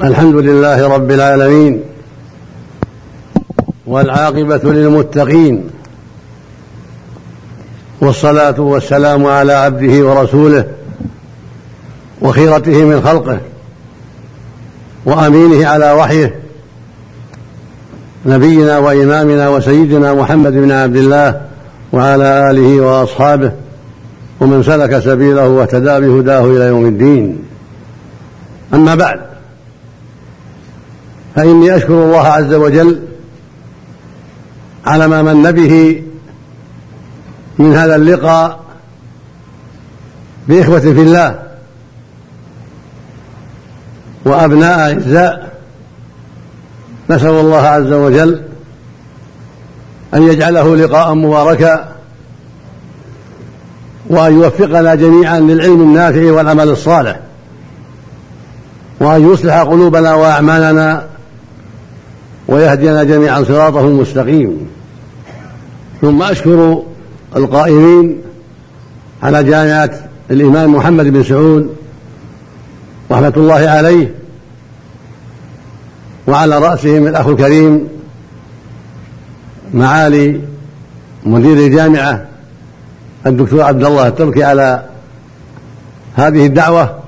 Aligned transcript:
الحمد 0.00 0.34
لله 0.34 0.88
رب 0.88 1.10
العالمين 1.10 1.82
والعاقبة 3.86 4.72
للمتقين 4.72 5.70
والصلاة 8.00 8.60
والسلام 8.60 9.26
على 9.26 9.52
عبده 9.52 10.06
ورسوله 10.06 10.64
وخيرته 12.22 12.84
من 12.84 13.02
خلقه 13.02 13.40
وأمينه 15.04 15.66
على 15.68 15.92
وحيه 15.92 16.34
نبينا 18.26 18.78
وإمامنا 18.78 19.48
وسيدنا 19.48 20.14
محمد 20.14 20.52
بن 20.52 20.70
عبد 20.70 20.96
الله 20.96 21.40
وعلى 21.92 22.50
آله 22.50 22.80
وأصحابه 22.80 23.52
ومن 24.40 24.62
سلك 24.62 24.98
سبيله 24.98 25.48
واهتدى 25.48 26.00
بهداه 26.00 26.44
إلى 26.44 26.64
يوم 26.64 26.86
الدين. 26.86 27.38
أما 28.74 28.94
بعد 28.94 29.31
فإني 31.36 31.76
أشكر 31.76 32.04
الله 32.04 32.26
عز 32.26 32.54
وجل 32.54 33.02
على 34.86 35.08
ما 35.08 35.22
من 35.22 35.50
به 35.50 36.02
من 37.58 37.74
هذا 37.74 37.96
اللقاء 37.96 38.60
بإخوة 40.48 40.80
في 40.80 41.02
الله 41.02 41.42
وأبناء 44.24 44.78
أعزاء 44.78 45.52
نسأل 47.10 47.30
الله 47.30 47.60
عز 47.60 47.92
وجل 47.92 48.42
أن 50.14 50.22
يجعله 50.22 50.76
لقاء 50.76 51.14
مباركا 51.14 51.92
وأن 54.06 54.32
يوفقنا 54.32 54.94
جميعا 54.94 55.40
للعلم 55.40 55.80
النافع 55.80 56.32
والعمل 56.32 56.68
الصالح 56.68 57.20
وأن 59.00 59.32
يصلح 59.32 59.60
قلوبنا 59.60 60.14
وأعمالنا 60.14 61.11
ويهدينا 62.48 63.04
جميعا 63.04 63.44
صراطه 63.44 63.80
المستقيم. 63.80 64.68
ثم 66.00 66.22
أشكر 66.22 66.82
القائمين 67.36 68.18
على 69.22 69.44
جامعة 69.44 69.90
الإمام 70.30 70.74
محمد 70.74 71.06
بن 71.06 71.22
سعود 71.22 71.76
رحمة 73.10 73.32
الله 73.36 73.68
عليه 73.68 74.14
وعلى 76.26 76.58
رأسهم 76.58 77.06
الأخ 77.06 77.26
الكريم 77.26 77.88
معالي 79.74 80.40
مدير 81.26 81.56
الجامعة 81.56 82.26
الدكتور 83.26 83.62
عبد 83.62 83.84
الله 83.84 84.06
التركي 84.06 84.44
على 84.44 84.82
هذه 86.16 86.46
الدعوة 86.46 86.98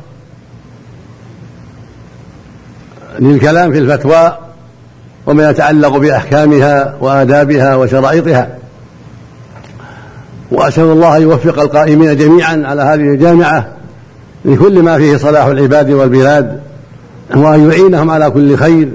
للكلام 3.19 3.73
في 3.73 3.79
الفتوى 3.79 4.44
وما 5.27 5.50
يتعلق 5.50 5.97
بأحكامها 5.97 6.94
وآدابها 7.00 7.77
وشرائطها. 7.77 8.48
وأسأل 10.50 10.84
الله 10.84 11.17
أن 11.17 11.22
يوفق 11.22 11.61
القائمين 11.61 12.17
جميعا 12.17 12.62
على 12.64 12.83
هذه 12.83 13.00
الجامعة 13.00 13.69
لكل 14.45 14.83
ما 14.83 14.97
فيه 14.98 15.17
صلاح 15.17 15.47
العباد 15.47 15.91
والبلاد 15.91 16.61
وأن 17.36 17.70
يعينهم 17.70 18.11
على 18.11 18.30
كل 18.30 18.56
خير 18.56 18.89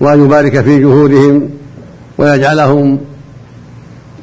وأن 0.00 0.24
يبارك 0.24 0.60
في 0.60 0.80
جهودهم 0.80 1.50
ويجعلهم 2.18 2.98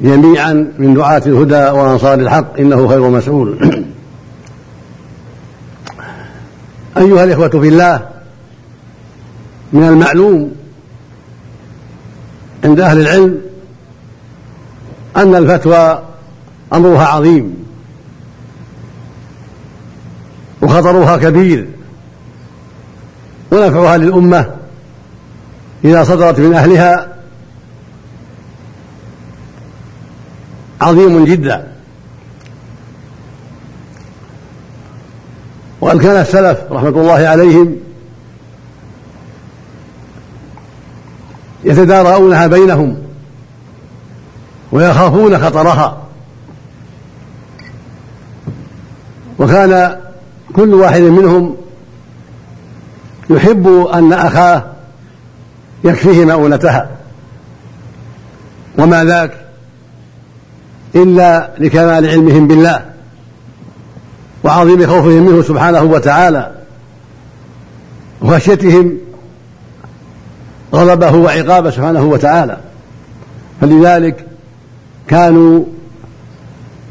جميعا 0.00 0.68
من 0.78 0.94
دعاة 0.94 1.22
الهدى 1.26 1.78
وأنصار 1.78 2.14
الحق. 2.14 2.58
إنه 2.58 2.88
خير 2.88 3.10
مسؤول. 3.10 3.84
أيها 6.96 7.24
الإخوة 7.24 7.48
في 7.48 7.68
الله 7.68 8.08
من 9.72 9.88
المعلوم 9.88 10.52
عند 12.66 12.80
أهل 12.80 13.00
العلم 13.00 13.40
أن 15.16 15.34
الفتوى 15.34 16.02
أمرها 16.72 17.06
عظيم 17.06 17.66
وخطرها 20.62 21.16
كبير 21.16 21.68
ونفعها 23.52 23.96
للأمة 23.96 24.50
إذا 25.84 26.04
صدرت 26.04 26.40
من 26.40 26.54
أهلها 26.54 27.16
عظيم 30.80 31.24
جدا. 31.24 31.72
وقد 35.80 36.02
كان 36.02 36.16
السلف 36.20 36.58
رحمة 36.70 36.88
الله 36.88 37.28
عليهم 37.28 37.85
يتدارؤونها 41.66 42.46
بينهم 42.46 42.96
ويخافون 44.72 45.38
خطرها. 45.38 46.02
وكان 49.38 49.96
كل 50.52 50.74
واحد 50.74 51.00
منهم 51.00 51.56
يحب 53.30 53.88
أن 53.94 54.12
أخاه 54.12 54.64
يكفيه 55.84 56.24
مؤونتها. 56.24 56.90
وما 58.78 59.04
ذاك 59.04 59.46
إلا 60.94 61.50
لكمال 61.58 62.06
علمهم 62.06 62.48
بالله 62.48 62.84
وعظيم 64.44 64.86
خوفهم 64.86 65.22
منه 65.26 65.42
سبحانه 65.42 65.82
وتعالى 65.82 66.52
وخشيتهم 68.22 68.98
غضبه 70.74 71.16
وعقابه 71.16 71.70
سبحانه 71.70 72.02
وتعالى. 72.02 72.56
فلذلك 73.60 74.26
كانوا 75.08 75.64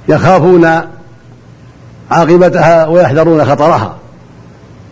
يخافون 0.09 0.65
عاقبتها 2.11 2.87
ويحذرون 2.87 3.45
خطرها 3.45 3.95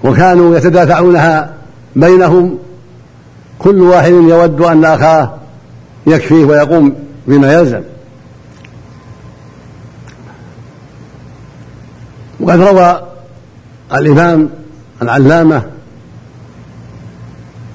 وكانوا 0.04 0.58
يتدافعونها 0.58 1.54
بينهم. 1.96 2.58
كل 3.60 3.82
واحد 3.82 4.12
يود 4.12 4.62
أن 4.62 4.86
أخاه 4.86 5.34
يكفيه 6.08 6.46
ويقوم 6.46 6.96
بما 7.28 7.54
يلزم. 7.54 7.82
وقد 12.40 12.60
روى 12.62 13.02
الإمام 13.94 14.50
العلامة 15.02 15.64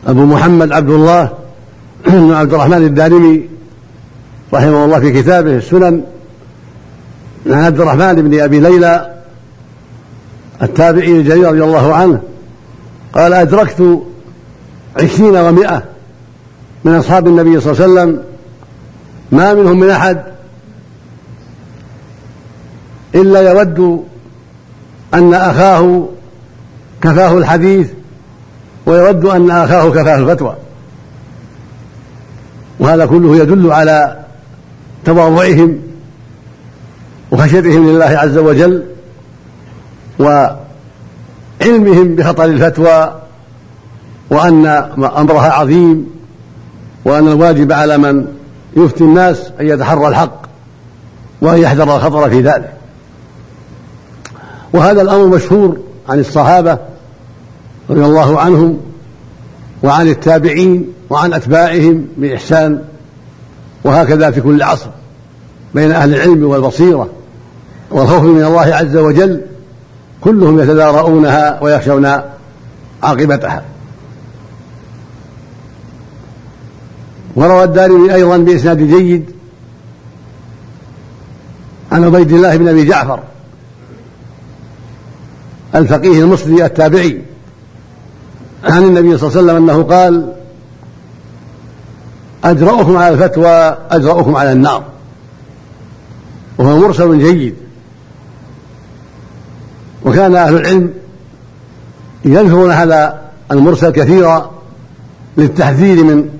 أبو 0.06 0.24
محمد 0.24 0.72
عبد 0.72 0.90
الله 0.90 1.32
بن 2.06 2.32
عبد 2.32 2.54
الرحمن 2.54 2.76
الدارمي 2.76 3.48
رحمه 4.54 4.84
الله 4.84 5.00
في 5.00 5.22
كتابه 5.22 5.56
السنن 5.56 6.02
عن 7.46 7.64
عبد 7.64 7.80
الرحمن 7.80 8.14
بن 8.14 8.40
أبي 8.40 8.60
ليلى 8.60 9.14
التابعي 10.62 11.12
الجليل 11.12 11.46
رضي 11.46 11.64
الله 11.64 11.94
عنه 11.94 12.20
قال 13.12 13.32
أدركت 13.32 14.02
عشرين 14.96 15.36
ومائة 15.36 15.82
من 16.84 16.94
أصحاب 16.94 17.26
النبي 17.26 17.60
صلى 17.60 17.72
الله 17.72 17.82
عليه 17.82 17.92
وسلم 17.92 18.24
ما 19.32 19.54
منهم 19.54 19.80
من 19.80 19.90
أحد 19.90 20.22
إلا 23.14 23.50
يود 23.52 24.04
أن 25.14 25.34
أخاه 25.34 26.08
كفاه 27.02 27.38
الحديث 27.38 27.88
ويود 28.88 29.24
أن 29.24 29.50
أخاه 29.50 29.90
كفاه 29.90 30.18
الفتوى. 30.18 30.56
وهذا 32.80 33.06
كله 33.06 33.36
يدل 33.36 33.72
على 33.72 34.16
تواضعهم 35.04 35.78
وخشيتهم 37.30 37.88
لله 37.88 38.04
عز 38.04 38.38
وجل 38.38 38.84
وعلمهم 40.18 42.14
بخطر 42.14 42.44
الفتوى 42.44 43.20
وأن 44.30 44.66
أمرها 45.16 45.52
عظيم 45.52 46.10
وأن 47.04 47.28
الواجب 47.28 47.72
على 47.72 47.98
من 47.98 48.26
يفتي 48.76 49.04
الناس 49.04 49.52
أن 49.60 49.66
يتحرى 49.66 50.08
الحق 50.08 50.42
وأن 51.40 51.58
يحذر 51.58 51.96
الخطر 51.96 52.30
في 52.30 52.40
ذلك. 52.40 52.72
وهذا 54.72 55.02
الأمر 55.02 55.26
مشهور 55.26 55.78
عن 56.08 56.20
الصحابة 56.20 56.78
رضي 57.90 58.04
الله 58.04 58.40
عنهم 58.40 58.80
وعن 59.82 60.08
التابعين 60.08 60.92
وعن 61.10 61.32
أتباعهم 61.32 62.06
بإحسان 62.16 62.84
وهكذا 63.84 64.30
في 64.30 64.40
كل 64.40 64.62
عصر 64.62 64.88
بين 65.74 65.90
أهل 65.90 66.14
العلم 66.14 66.44
والبصيرة 66.44 67.08
والخوف 67.90 68.22
من 68.22 68.44
الله 68.44 68.74
عز 68.74 68.96
وجل 68.96 69.40
كلهم 70.20 70.60
يتدارؤونها 70.60 71.62
ويخشون 71.62 72.06
عاقبتها. 73.02 73.64
وروى 77.36 77.64
الدارمي 77.64 78.14
أيضا 78.14 78.36
بإسناد 78.36 78.78
جيد 78.78 79.30
عن 81.92 82.04
عبيد 82.04 82.32
الله 82.32 82.56
بن 82.56 82.68
أبي 82.68 82.84
جعفر 82.84 83.20
الفقيه 85.74 86.20
المصري 86.20 86.64
التابعي 86.64 87.22
عن 88.64 88.82
النبي 88.82 89.18
صلى 89.18 89.28
الله 89.28 89.38
عليه 89.38 89.52
وسلم 89.52 89.70
أنه 89.70 89.82
قال 89.82 90.32
اجرأكم 92.44 92.96
على 92.96 93.14
الفتوى 93.14 93.78
اجرأكم 93.90 94.36
على 94.36 94.52
النار. 94.52 94.84
وهو 96.58 96.78
مرسل 96.78 97.18
جيد. 97.18 97.54
وكان 100.04 100.36
أهل 100.36 100.56
العلم 100.56 100.94
يذكرون 102.24 102.70
هذا 102.70 103.20
المرسل 103.52 103.90
كثيرا 103.90 104.50
للتحذير 105.36 106.04
من 106.04 106.30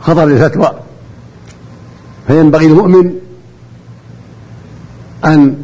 خطر 0.00 0.24
الفتوى. 0.24 0.72
فينبغي 2.26 2.66
المؤمن 2.66 3.12
أن 5.24 5.62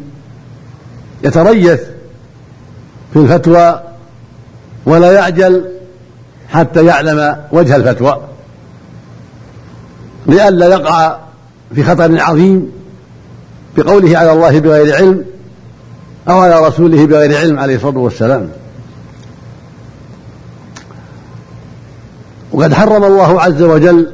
يتريث 1.23 1.81
في 3.13 3.19
الفتوى 3.19 3.81
ولا 4.85 5.11
يعجل 5.11 5.72
حتى 6.53 6.85
يعلم 6.85 7.37
وجه 7.51 7.75
الفتوى. 7.75 8.21
لئلا 10.27 10.67
يقع 10.67 11.17
في 11.75 11.83
خطر 11.83 12.21
عظيم 12.21 12.71
بقوله 13.77 14.17
على 14.17 14.31
الله 14.31 14.59
بغير 14.59 14.95
علم 14.95 15.25
أو 16.29 16.39
على 16.39 16.67
رسوله 16.67 17.05
بغير 17.05 17.37
علم 17.37 17.59
عليه 17.59 17.75
الصلاة 17.75 17.97
والسلام. 17.97 18.49
وقد 22.51 22.73
حرم 22.73 23.03
الله 23.03 23.41
عز 23.41 23.61
وجل 23.61 24.11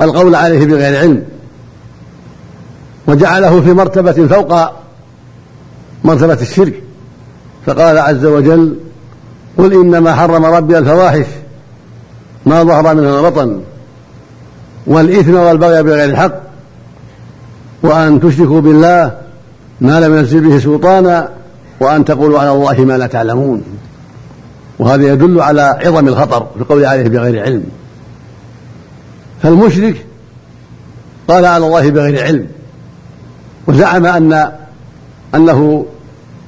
القول 0.00 0.34
عليه 0.34 0.66
بغير 0.66 0.98
علم. 0.98 1.24
وجعله 3.06 3.60
في 3.60 3.72
مرتبة 3.72 4.26
فوق 4.26 4.70
مرتبة 6.04 6.38
الشرك. 6.40 6.82
فقال 7.66 7.98
عز 7.98 8.24
وجل 8.24 8.76
قل 9.58 9.72
إنما 9.72 10.14
حرم 10.14 10.44
ربي 10.44 10.78
الفواحش 10.78 11.26
ما 12.46 12.62
ظهر 12.62 12.94
منها 12.94 13.30
بطن 13.30 13.60
والإثم 14.86 15.34
والبغي 15.34 15.82
بغير 15.82 16.04
الحق 16.04 16.34
وأن 17.82 18.20
تشركوا 18.20 18.60
بالله 18.60 19.18
ما 19.80 20.00
لم 20.00 20.18
ينزل 20.18 20.40
به 20.40 20.58
سلطانا 20.58 21.28
وأن 21.80 22.04
تقولوا 22.04 22.40
على 22.40 22.52
الله 22.52 22.84
ما 22.84 22.98
لا 22.98 23.06
تعلمون 23.06 23.62
وهذا 24.78 25.12
يدل 25.12 25.40
على 25.40 25.62
عظم 25.84 26.08
الخطر 26.08 26.46
في 26.54 26.60
القول 26.60 26.84
عليه 26.84 27.08
بغير 27.08 27.42
علم 27.42 27.64
فالمشرك 29.42 30.06
قال 31.28 31.44
على 31.44 31.66
الله 31.66 31.90
بغير 31.90 32.24
علم 32.24 32.46
وزعم 33.66 34.06
أن 34.06 34.52
أنه 35.34 35.86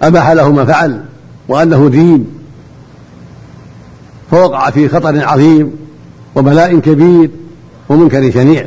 أباح 0.02 0.30
له 0.30 0.52
ما 0.52 0.64
فعل 0.64 1.04
وأنه 1.48 1.88
دين 1.88 2.39
فوقع 4.30 4.70
في 4.70 4.88
خطر 4.88 5.24
عظيم 5.24 5.72
وبلاء 6.36 6.78
كبير 6.78 7.30
ومنكر 7.88 8.30
شنيع. 8.30 8.66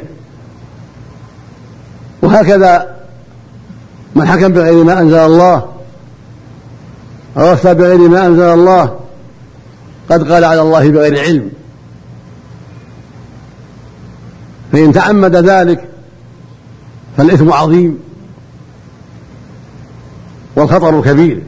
وهكذا 2.22 2.96
من 4.16 4.28
حكم 4.28 4.48
بغير 4.48 4.84
ما 4.84 5.00
أنزل 5.00 5.18
الله 5.18 5.66
أو 7.38 7.54
أفتى 7.54 7.74
بغير 7.74 7.98
ما 7.98 8.28
أنزل 8.28 8.44
الله 8.44 9.00
قد 10.10 10.32
قال 10.32 10.44
على 10.44 10.62
الله 10.62 10.90
بغير 10.90 11.20
علم. 11.20 11.50
فإن 14.72 14.94
تعمد 14.94 15.36
ذلك 15.36 15.90
فالإثم 17.18 17.54
عظيم 17.54 18.00
والخطر 20.56 21.02
كبير. 21.02 21.44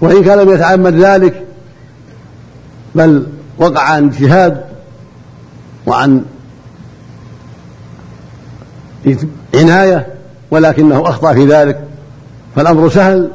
وإن 0.00 0.24
كان 0.24 0.38
لم 0.38 0.50
يتعمد 0.50 0.94
ذلك 0.94 1.46
بل 2.96 3.26
وقع 3.58 3.82
عن 3.82 4.06
اجتهاد 4.06 4.64
وعن 5.86 6.22
عناية 9.54 10.06
ولكنه 10.50 11.08
أخطأ 11.08 11.32
في 11.32 11.46
ذلك 11.46 11.80
فالأمر 12.56 12.90
سهل 12.90 13.30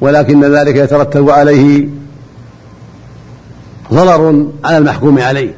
ولكن 0.00 0.44
ذلك 0.44 0.76
يترتب 0.76 1.30
عليه 1.30 1.88
ضرر 3.92 4.46
على 4.64 4.78
المحكوم 4.78 5.18
عليه 5.18 5.54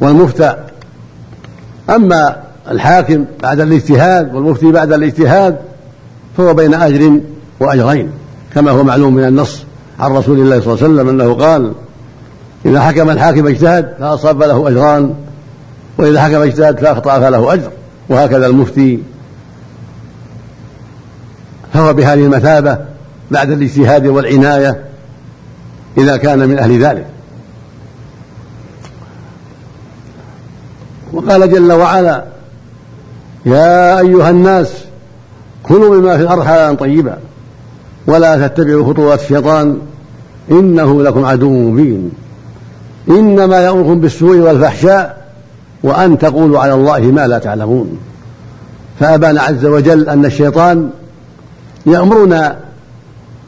والمفتى. 0.00 0.56
أما 1.90 2.36
الحاكم 2.70 3.24
بعد 3.42 3.60
الاجتهاد 3.60 4.34
والمفتي 4.34 4.72
بعد 4.72 4.92
الاجتهاد 4.92 5.58
فهو 6.36 6.54
بين 6.54 6.74
أجر 6.74 7.20
وأجرين 7.60 8.10
كما 8.54 8.70
هو 8.70 8.84
معلوم 8.84 9.14
من 9.14 9.24
النص 9.24 9.62
عن 10.00 10.12
رسول 10.12 10.38
الله 10.38 10.60
صلى 10.60 10.74
الله 10.74 10.84
عليه 10.84 10.94
وسلم 10.94 11.08
أنه 11.08 11.34
قال 11.34 11.72
إذا 12.66 12.80
حكم 12.80 13.10
الحاكم 13.10 13.46
اجتهد 13.46 13.94
فأصاب 14.00 14.42
له 14.42 14.68
أجران 14.68 15.14
وإذا 15.98 16.22
حكم 16.22 16.42
اجتهد 16.42 16.80
فأخطأ 16.80 17.20
فله 17.20 17.54
أجر 17.54 17.70
وهكذا 18.08 18.46
المفتي. 18.46 18.98
فهو 21.72 21.94
بهذه 21.94 22.24
المثابة 22.24 22.78
بعد 23.30 23.50
الاجتهاد 23.50 24.06
والعناية 24.06 24.84
إذا 25.98 26.16
كان 26.16 26.48
من 26.48 26.58
أهل 26.58 26.84
ذلك. 26.84 27.06
وقال 31.12 31.50
جل 31.50 31.72
وعلا 31.72 32.24
يا 33.46 34.00
أيها 34.00 34.30
الناس 34.30 34.72
كلوا 35.62 35.96
مما 35.96 36.16
في 36.16 36.22
الأرض 36.22 36.42
حلالا 36.42 36.74
طيبا 36.74 37.18
ولا 38.06 38.46
تتبعوا 38.46 38.92
خطوات 38.92 39.20
الشيطان 39.20 39.78
إنه 40.50 41.02
لكم 41.02 41.24
عدو 41.24 41.50
مبين. 41.50 42.10
إنما 43.10 43.60
يأمركم 43.60 44.00
بالسوء 44.00 44.36
والفحشاء 44.36 45.28
وأن 45.82 46.18
تقولوا 46.18 46.60
على 46.60 46.74
الله 46.74 47.00
ما 47.00 47.26
لا 47.26 47.38
تعلمون. 47.38 47.98
فأبان 49.00 49.38
عز 49.38 49.64
وجل 49.64 50.08
أن 50.08 50.24
الشيطان 50.24 50.90
يأمرنا 51.86 52.56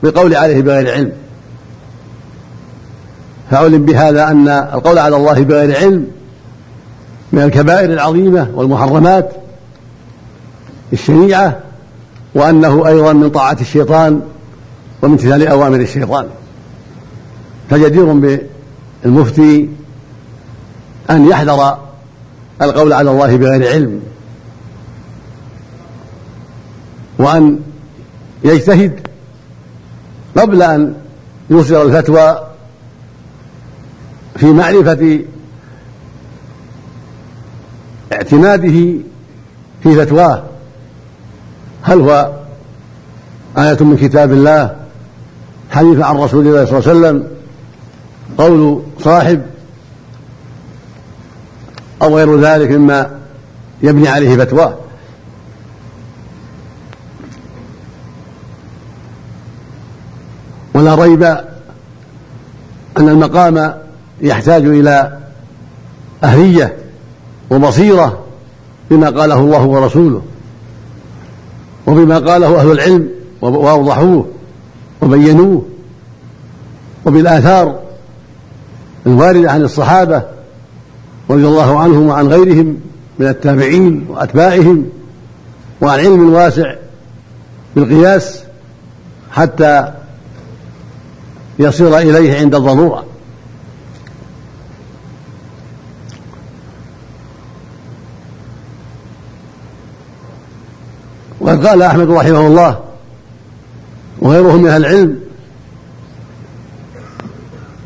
بالقول 0.03 0.35
عليه 0.35 0.62
بغير 0.62 0.93
علم. 0.93 1.12
فعلم 3.51 3.85
بهذا 3.85 4.29
أن 4.29 4.49
القول 4.49 4.99
على 4.99 5.17
الله 5.17 5.45
بغير 5.45 5.77
علم 5.77 6.07
من 7.33 7.43
الكبائر 7.43 7.93
العظيمة 7.93 8.51
والمحرمات 8.55 9.31
الشنيعة 10.93 11.59
وأنه 12.35 12.89
أيضا 12.89 13.12
من 13.12 13.31
طاعة 13.31 13.57
الشيطان 13.61 14.21
ومن 15.03 15.12
امتثال 15.12 15.49
أوامر 15.49 15.81
الشيطان. 15.81 16.27
فجدير 17.71 18.05
بالمفتي 19.05 19.69
أن 21.11 21.28
يحذر 21.28 21.78
القول 22.62 22.92
على 22.92 23.11
الله 23.11 23.37
بغير 23.37 23.69
علم 23.69 24.00
وأن 27.19 27.61
يجتهد 28.45 29.07
قبل 30.37 30.62
أن 30.62 30.95
يصدر 31.50 31.83
الفتوى 31.83 32.47
في 34.37 34.47
معرفة 34.47 35.21
اعتماده 38.12 38.99
في 39.83 39.95
فتواه. 39.97 40.42
هل 41.83 42.00
هو 42.00 42.30
آية 43.59 43.76
من 43.80 43.97
كتاب 43.97 44.33
الله؟ 44.33 44.76
حديث 45.71 46.00
عن 46.00 46.16
رسول 46.16 46.47
الله 46.47 46.64
صلى 46.64 46.78
الله 46.78 46.88
عليه 46.88 46.99
وسلم؟ 47.00 47.39
قول 48.40 48.82
صاحب 49.00 49.42
أو 52.02 52.16
غير 52.16 52.40
ذلك 52.40 52.70
مما 52.70 53.11
يبني 53.82 54.09
عليه 54.09 54.37
فتواه 54.37 54.75
ولا 60.75 60.94
ريب 60.94 61.23
أن 62.99 63.09
المقام 63.09 63.75
يحتاج 64.20 64.64
إلى 64.64 65.18
أهلية 66.25 66.76
وبصيرة 67.50 68.25
بما 68.90 69.11
قاله 69.11 69.38
الله 69.38 69.64
ورسوله 69.64 70.23
وبما 71.87 72.18
قاله 72.18 72.61
أهل 72.61 72.70
العلم 72.70 73.09
وأوضحوه 73.42 74.26
وبينوه 75.02 75.64
وبالآثار 77.06 77.89
الواردة 79.07 79.50
عن 79.50 79.62
الصحابة 79.62 80.23
رضي 81.30 81.47
الله 81.47 81.78
عنهم 81.80 82.07
وعن 82.09 82.28
غيرهم 82.28 82.80
من 83.19 83.28
التابعين 83.28 84.07
وأتباعهم 84.09 84.87
وعن 85.80 85.99
علم 85.99 86.35
واسع 86.35 86.75
بالقياس 87.76 88.42
حتى 89.33 89.92
يصير 91.59 91.99
إليه 91.99 92.38
عند 92.38 92.54
الضرورة. 92.54 93.04
وقد 101.40 101.66
قال 101.66 101.83
أحمد 101.83 102.11
رحمه 102.11 102.47
الله 102.47 102.80
وغيره 104.19 104.57
من 104.57 104.66
أهل 104.66 104.87
العلم 104.87 105.20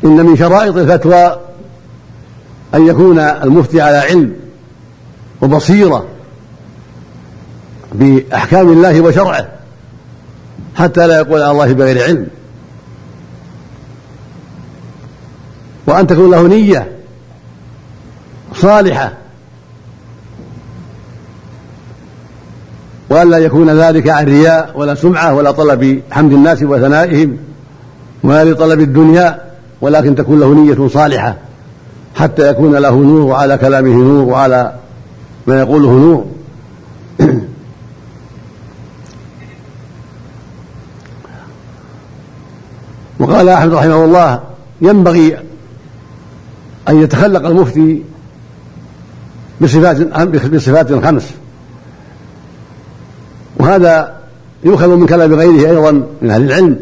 إن 0.05 0.25
من 0.25 0.37
شرائط 0.37 0.77
الفتوى 0.77 1.39
أن 2.75 2.87
يكون 2.87 3.19
المفتي 3.19 3.81
على 3.81 3.97
علم 3.97 4.35
وبصيرة 5.41 6.05
بأحكام 7.93 8.69
الله 8.69 9.01
وشرعه 9.01 9.47
حتى 10.75 11.07
لا 11.07 11.17
يقول 11.17 11.41
على 11.41 11.51
الله 11.51 11.73
بغير 11.73 12.03
علم. 12.03 12.27
وأن 15.87 16.07
تكون 16.07 16.31
له 16.31 16.47
نية 16.47 16.91
صالحة 18.53 19.13
وألا 23.09 23.37
يكون 23.37 23.69
ذلك 23.69 24.09
عن 24.09 24.25
رياء 24.25 24.71
ولا 24.75 24.95
سمعة 24.95 25.33
ولا 25.33 25.51
طلب 25.51 26.01
حمد 26.11 26.33
الناس 26.33 26.63
وثنائهم 26.63 27.37
ولا 28.23 28.43
لطلب 28.43 28.79
الدنيا 28.79 29.44
ولكن 29.81 30.15
تكون 30.15 30.39
له 30.39 30.53
نية 30.53 30.87
صالحة 30.87 31.35
حتى 32.15 32.49
يكون 32.49 32.75
له 32.75 32.95
نور 32.95 33.21
وعلى 33.21 33.57
كلامه 33.57 33.95
نور 33.95 34.23
وعلى 34.29 34.73
ما 35.47 35.59
يقوله 35.59 35.91
نور. 35.91 36.25
وقال 43.19 43.49
أحمد 43.49 43.73
رحمه 43.73 44.05
الله 44.05 44.43
ينبغي 44.81 45.37
أن 46.89 47.01
يتخلق 47.01 47.45
المفتي 47.45 48.03
بصفات 49.61 50.01
بصفات 50.27 50.93
خمس. 51.05 51.29
وهذا 53.57 54.15
يؤخذ 54.63 54.87
من 54.87 55.05
كلام 55.05 55.33
غيره 55.33 55.69
أيضا 55.69 55.91
من 56.21 56.31
أهل 56.31 56.43
العلم. 56.43 56.79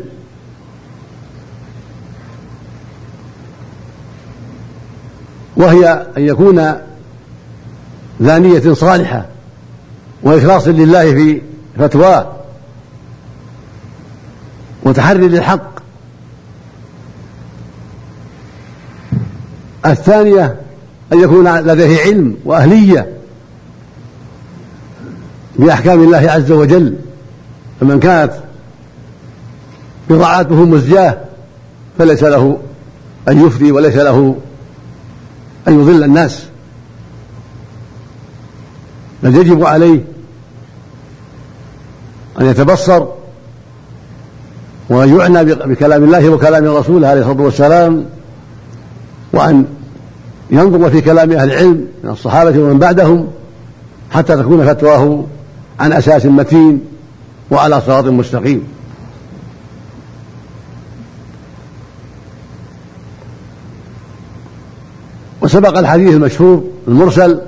وهي 5.58 6.08
أن 6.18 6.22
يكون 6.24 6.56
ذا 8.22 8.38
نية 8.38 8.74
صالحة 8.74 9.26
وإخلاص 10.24 10.68
لله 10.68 11.14
في 11.14 11.42
فتواه 11.78 12.32
وتحري 14.84 15.28
للحق. 15.28 15.74
الثانية 19.86 20.56
أن 21.14 21.20
يكون 21.20 21.58
لديه 21.58 22.02
علم 22.02 22.38
وأهلية 22.46 23.14
بأحكام 25.60 26.04
الله 26.04 26.32
عز 26.32 26.52
وجل 26.52 26.96
فمن 27.82 28.00
كانت 28.00 28.32
بضاعته 30.10 30.66
مزجاة 30.66 31.18
فليس 31.98 32.24
له 32.24 32.58
أن 33.28 33.46
يفتي 33.46 33.72
وليس 33.72 33.96
له 33.96 34.36
أن 35.68 35.80
يضل 35.80 36.04
الناس. 36.04 36.44
بل 39.24 39.36
يجب 39.36 39.66
عليه 39.66 40.02
أن 42.42 42.46
يتبصر 42.46 43.06
وأن 44.90 45.20
يعنى 45.20 45.44
بكلام 45.44 46.04
الله 46.04 46.30
وكلام 46.30 46.66
رسوله 46.66 47.08
عليه 47.08 47.22
الصلاة 47.22 47.42
والسلام 47.42 48.06
وأن 49.34 49.66
ينظر 50.52 50.90
في 50.90 51.02
كلام 51.02 51.32
أهل 51.32 51.52
العلم 51.52 51.88
من 52.04 52.10
الصحابة 52.10 52.60
ومن 52.60 52.80
بعدهم 52.80 53.28
حتى 54.12 54.36
تكون 54.36 54.66
فتواه 54.66 55.26
عن 55.80 55.94
أساس 55.94 56.26
متين 56.26 56.82
وعلى 57.52 57.82
صراط 57.82 58.06
مستقيم. 58.06 58.64
وسبق 65.54 65.78
الحديث 65.78 66.14
المشهور 66.14 66.64
المرسل 66.88 67.42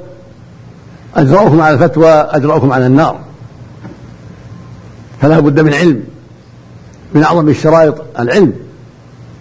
أجرأكم 1.15 1.61
على 1.61 1.73
الفتوى 1.73 2.09
أجرأكم 2.09 2.71
على 2.71 2.87
النار. 2.87 3.19
فلا 5.21 5.39
بد 5.39 5.59
من 5.59 5.73
علم 5.73 6.03
من 7.13 7.23
أعظم 7.23 7.49
الشرائط 7.49 8.03
العلم 8.19 8.53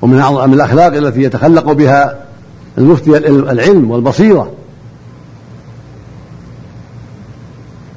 ومن 0.02 0.18
أعظم 0.18 0.52
الأخلاق 0.52 0.94
التي 0.94 1.22
يتخلق 1.22 1.72
بها 1.72 2.18
المفتي 2.78 3.16
العلم 3.28 3.90
والبصيرة. 3.90 4.52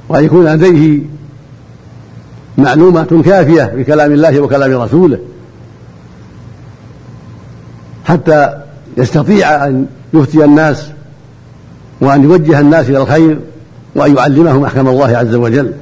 وأن 0.09 0.23
يكون 0.23 0.45
لديه 0.45 0.99
معلومات 2.57 3.13
كافية 3.13 3.63
بكلام 3.63 4.11
الله 4.11 4.39
وكلام 4.39 4.81
رسوله 4.81 5.19
حتى 8.05 8.57
يستطيع 8.97 9.65
أن 9.65 9.85
يفتي 10.13 10.43
الناس 10.45 10.87
وأن 12.01 12.23
يوجه 12.23 12.59
الناس 12.59 12.89
إلى 12.89 12.97
الخير 12.97 13.39
وأن 13.95 14.15
يعلمهم 14.15 14.63
أحكام 14.63 14.87
الله 14.87 15.17
عز 15.17 15.35
وجل. 15.35 15.73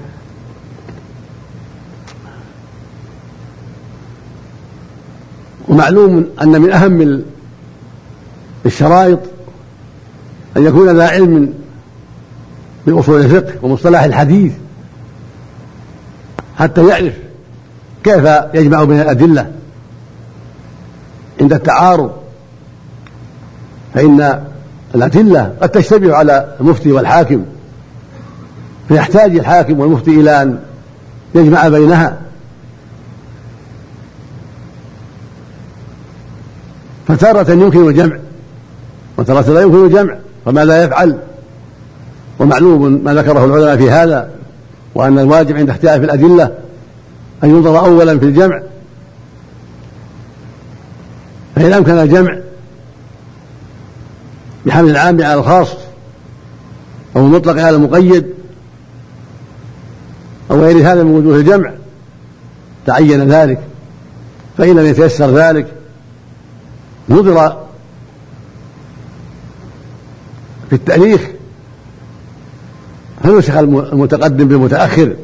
ومعلوم 5.67 6.25
أن 6.41 6.62
من 6.62 6.72
أهم 6.72 7.24
الشرائط 8.65 9.20
أن 10.58 10.65
يكون 10.65 10.98
ذا 10.98 11.08
علم 11.08 11.53
بأصول 12.88 13.22
الفقه 13.22 13.53
ومصطلح 13.62 14.03
الحديث 14.03 14.53
حتى 16.58 16.88
يعرف 16.88 17.13
كيف 18.03 18.29
يجمع 18.53 18.84
بين 18.84 19.01
الأدلة 19.01 19.51
عند 21.41 21.53
التعارض 21.53 22.25
فإن 23.96 24.42
الأدلة 24.96 25.54
قد 25.62 25.70
تشتبه 25.70 26.16
على 26.16 26.56
المفتي 26.60 26.92
والحاكم. 26.92 27.46
فيحتاج 28.88 29.36
الحاكم 29.36 29.80
والمفتي 29.80 30.12
إلى 30.12 30.42
أن 30.42 30.60
يجمع 31.36 31.68
بينها. 31.68 32.18
فتارة 37.08 37.52
يمكن 37.52 37.90
الجمع 37.90 38.18
وتارة 39.18 39.54
لا 39.54 39.62
يمكن 39.62 39.86
الجمع 39.86 40.16
فماذا 40.46 40.84
يفعل. 40.84 41.18
ومعلوم 42.40 43.04
ما 43.04 43.14
ذكره 43.14 43.46
العلماء 43.46 43.78
في 43.78 43.92
هذا 43.92 44.30
وأن 44.96 45.20
الواجب 45.20 45.58
عند 45.58 45.70
اختلاف 45.70 46.04
الأدلة 46.04 46.52
أن 47.44 47.50
ينظر 47.50 47.80
أولا 47.80 48.20
في 48.20 48.25
الجمع. 48.25 48.62
فإن 51.56 51.74
أمكن 51.74 51.92
الجمع 51.92 52.38
بحمل 54.65 54.89
العام 54.89 55.24
على 55.24 55.34
الخاص 55.34 55.67
أو 57.15 57.25
المطلق 57.25 57.63
على 57.63 57.75
المقيد 57.75 58.25
أو 60.51 60.62
غير 60.62 60.91
هذا 60.91 61.03
من 61.03 61.12
وجوه 61.12 61.36
الجمع 61.36 61.72
تعين 62.86 63.27
ذلك 63.27 63.60
فإن 64.57 64.75
لم 64.75 64.86
يتيسر 64.86 65.38
ذلك 65.38 65.67
نظر 67.10 67.65
في 70.69 70.75
التأريخ 70.75 71.22
فنسخ 73.24 73.55
المتقدم 73.57 74.48
بالمتأخر؟ 74.48 75.15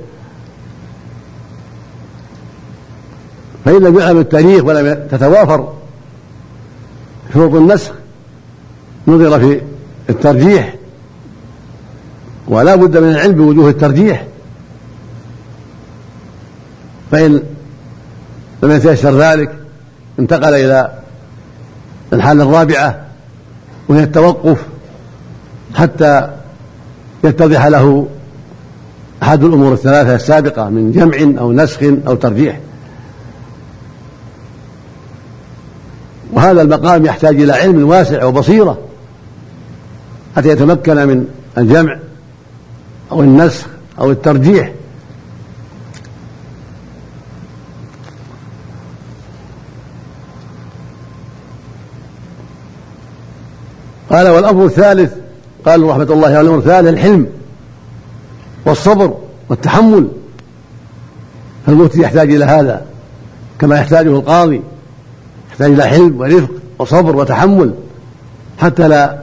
فإن 3.65 3.83
لم 3.83 4.00
يعلم 4.00 4.17
التاريخ 4.17 4.63
ولم 4.63 5.07
تتوافر 5.12 5.74
شروط 7.33 7.53
النسخ 7.53 8.00
نظر 9.08 9.39
في 9.39 9.62
الترجيح. 10.10 10.75
ولا 12.48 12.75
بد 12.75 12.98
من 12.98 13.10
العلم 13.10 13.36
بوجوه 13.36 13.70
الترجيح. 13.70 14.25
فإن 17.12 17.43
لم 18.63 18.72
يتيسر 18.72 19.17
ذلك 19.22 19.55
انتقل 20.20 20.53
إلى 20.53 20.91
الحالة 22.13 22.43
الرابعة 22.43 23.01
وهي 23.88 24.03
التوقف 24.03 24.65
حتى 25.75 26.29
يتضح 27.24 27.65
له 27.65 28.08
أحد 29.24 29.43
الأمور 29.43 29.74
الثلاثة 29.74 30.15
السابقة 30.15 30.70
من 30.70 30.91
جمع 30.91 31.39
أو 31.41 31.51
نسخ 31.51 31.84
أو 32.08 32.15
ترجيح. 32.15 32.60
وهذا 36.34 36.62
المقام 36.62 37.05
يحتاج 37.05 37.41
إلى 37.41 37.53
علم 37.53 37.89
واسع 37.89 38.24
وبصيرة. 38.24 38.77
حتى 40.35 40.47
يتمكن 40.50 40.95
من 40.95 41.27
الجمع 41.57 42.00
أو 43.11 43.21
النسخ 43.21 43.67
أو 44.00 44.11
الترجيح. 44.11 44.73
قال 54.09 54.27
والأمر 54.27 54.65
الثالث 54.65 55.13
قالوا 55.65 55.91
رحمة 55.91 56.03
الله 56.03 56.27
عليه 56.27 56.41
الأمر 56.41 56.57
الثالث 56.57 56.89
الحلم 56.89 57.27
والصبر 58.65 59.17
والتحمل. 59.50 60.07
فالمفتي 61.65 62.01
يحتاج 62.01 62.33
إلى 62.33 62.45
هذا 62.45 62.85
كما 63.59 63.75
يحتاجه 63.79 64.09
القاضي 64.09 64.61
يحتاج 65.51 65.71
إلى 65.71 65.83
حلم 65.83 66.19
ورفق 66.19 66.50
وصبر 66.79 67.15
وتحمل 67.15 67.73
حتى 68.59 68.88
لا 68.88 69.17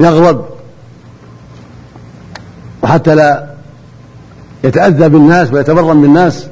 يغضب 0.00 0.44
وحتى 2.82 3.14
لا 3.14 3.46
يتأذى 4.64 5.08
بالناس 5.08 5.52
ويتبرم 5.52 6.02
بالناس 6.02 6.46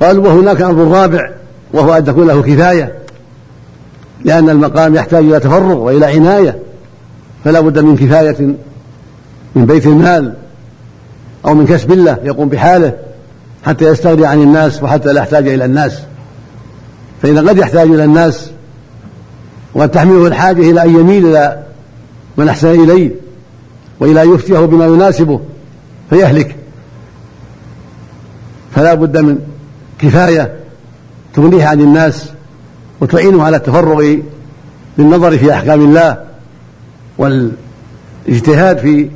قالوا 0.00 0.28
وهناك 0.28 0.62
أمر 0.62 0.98
رابع 0.98 1.30
وهو 1.72 1.94
أن 1.94 2.04
تكون 2.04 2.26
له 2.26 2.42
كفاية 2.42 2.98
لأن 4.24 4.50
المقام 4.50 4.94
يحتاج 4.94 5.24
إلى 5.24 5.40
تفرغ 5.40 5.76
وإلى 5.76 6.06
عناية 6.06 6.58
فلا 7.44 7.60
بد 7.60 7.78
من 7.78 7.96
كفاية 7.96 8.54
من 9.54 9.66
بيت 9.66 9.86
المال 9.86 10.34
أو 11.46 11.54
من 11.54 11.66
كسب 11.66 11.92
الله 11.92 12.18
يقوم 12.22 12.48
بحاله. 12.48 12.92
حتى 13.66 13.84
يستغني 13.84 14.26
عن 14.26 14.42
الناس 14.42 14.82
وحتى 14.82 15.12
لا 15.12 15.20
يحتاج 15.20 15.48
إلى 15.48 15.64
الناس. 15.64 16.02
فإذا 17.22 17.48
قد 17.48 17.58
يحتاج 17.58 17.88
إلى 17.88 18.04
الناس 18.04 18.50
وقد 19.74 19.90
تحمله 19.90 20.26
الحاجة 20.26 20.70
إلى 20.70 20.82
أن 20.82 20.90
يميل 20.90 21.26
إلى 21.26 21.62
من 22.36 22.48
أحسن 22.48 22.68
إليه 22.68 23.10
وإلى 24.00 24.22
أن 24.22 24.34
يفتيه 24.34 24.58
بما 24.58 24.86
يناسبه 24.86 25.40
فيهلك. 26.10 26.56
فلا 28.74 28.94
بد 28.94 29.18
من 29.18 29.38
كفاية 29.98 30.54
تغنيه 31.34 31.66
عن 31.66 31.80
الناس 31.80 32.28
وتعينه 33.00 33.42
على 33.42 33.56
التفرغ 33.56 34.16
للنظر 34.98 35.38
في 35.38 35.52
أحكام 35.52 35.80
الله 35.80 36.18
والإجتهاد 37.18 38.78
في 38.78 39.10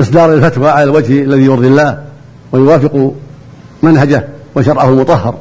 إصدار 0.00 0.34
الفتوى 0.34 0.70
على 0.70 0.84
الوجه 0.84 1.22
الذي 1.22 1.44
يرضي 1.44 1.66
الله. 1.66 2.11
ويوافق 2.52 3.14
منهجه 3.82 4.28
وشرعه 4.54 4.88
المطهر. 4.88 5.34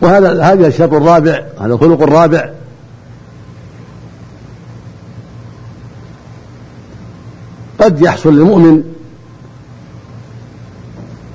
وهذا 0.00 0.42
هذا 0.42 0.66
الشرط 0.66 0.92
الرابع 0.92 1.42
هذا 1.60 1.74
الخلق 1.74 2.02
الرابع. 2.02 2.50
قد 7.80 8.00
يحصل 8.00 8.34
للمؤمن 8.34 8.82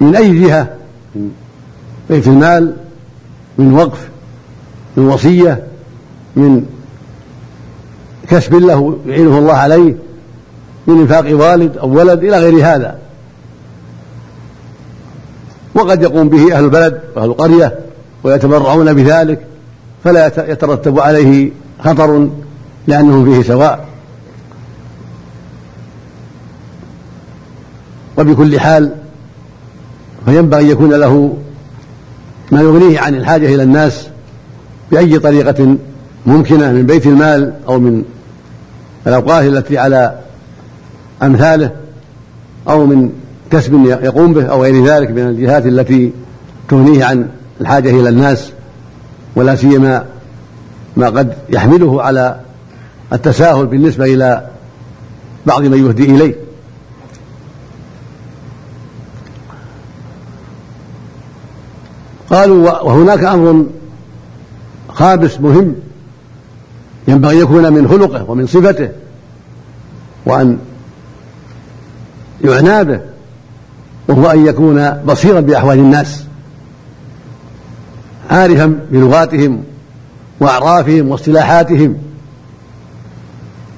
من 0.02 0.16
أي 0.16 0.40
جهة؟ 0.40 0.76
من 1.16 1.32
بيت 2.10 2.28
المال 2.28 2.76
من 3.58 3.74
وقف 3.74 4.10
من 4.98 5.06
وصية 5.06 5.64
من 6.36 6.66
كسب 8.28 8.56
له 8.56 9.00
يعينه 9.08 9.38
الله 9.38 9.54
عليه 9.54 9.96
من 10.88 11.00
انفاق 11.00 11.26
والد 11.36 11.78
أو 11.78 11.90
ولد 11.90 12.24
إلى 12.24 12.40
غير 12.40 12.66
هذا. 12.66 12.98
وقد 15.76 16.02
يقوم 16.02 16.30
به 16.30 16.58
أهل 16.58 16.64
البلد 16.64 17.02
وأهل 17.16 17.26
القرية 17.26 17.80
ويتبرعون 18.24 18.94
بذلك 18.94 19.40
فلا 20.04 20.52
يترتب 20.52 21.00
عليه 21.00 21.52
خطر 21.84 22.30
لانهم 22.88 23.34
فيه 23.34 23.48
سواء. 23.48 23.86
وبكل 28.18 28.60
حال 28.60 28.92
فينبغي 30.26 30.62
أن 30.62 30.70
يكون 30.70 30.94
له 30.94 31.38
ما 32.52 32.62
يغنيه 32.62 33.00
عن 33.00 33.16
الحاجة 33.16 33.56
إلى 33.56 33.64
الناس 33.64 34.08
بأي 34.92 35.20
طريقة 35.20 35.78
ممكنة 36.26 36.72
من 36.72 36.86
بيت 36.86 37.06
المال 37.06 37.54
أو 37.68 37.80
من 37.80 38.04
الأوقات 39.08 39.46
التي 39.46 39.78
على 39.78 40.20
أمثاله 41.24 41.72
أو 42.70 42.86
من 42.86 43.12
كسب 43.52 43.86
يقوم 43.86 44.34
به 44.34 44.46
أو 44.46 44.64
غير 44.64 44.86
ذلك 44.86 45.12
من 45.12 45.28
الجهات 45.28 45.66
التي 45.66 46.12
تغنيه 46.70 47.06
عن 47.06 47.30
الحاجة 47.62 47.90
إلى 47.90 48.10
الناس 48.10 48.52
ولا 49.36 49.56
سيما 49.56 50.06
ما 50.98 51.10
قد 51.10 51.34
يحمله 51.50 52.02
على 52.02 52.40
التساهل 53.14 53.66
بالنسبة 53.66 54.06
إلى 54.06 54.48
بعض 55.46 55.62
من 55.62 55.86
يهدي 55.86 56.06
إليه. 56.06 56.36
قالوا 62.30 62.82
وهناك 62.82 63.24
أمر 63.24 63.66
خامس 64.90 65.40
مهم 65.40 65.76
ينبغي 67.08 67.40
يكون 67.40 67.74
من 67.74 67.88
خلقه 67.88 68.30
ومن 68.30 68.48
صفته 68.48 68.90
وأن 70.26 70.58
يعنى 72.44 72.84
به 72.84 73.00
وهو 74.08 74.32
أن 74.32 74.46
يكون 74.46 74.90
بصيرا 75.06 75.40
بأحوال 75.40 75.80
الناس 75.80 76.24
عارفا 78.32 78.80
بلغاتهم 78.92 79.64
وأعرافهم 80.40 81.10
واصطلاحاتهم 81.10 81.98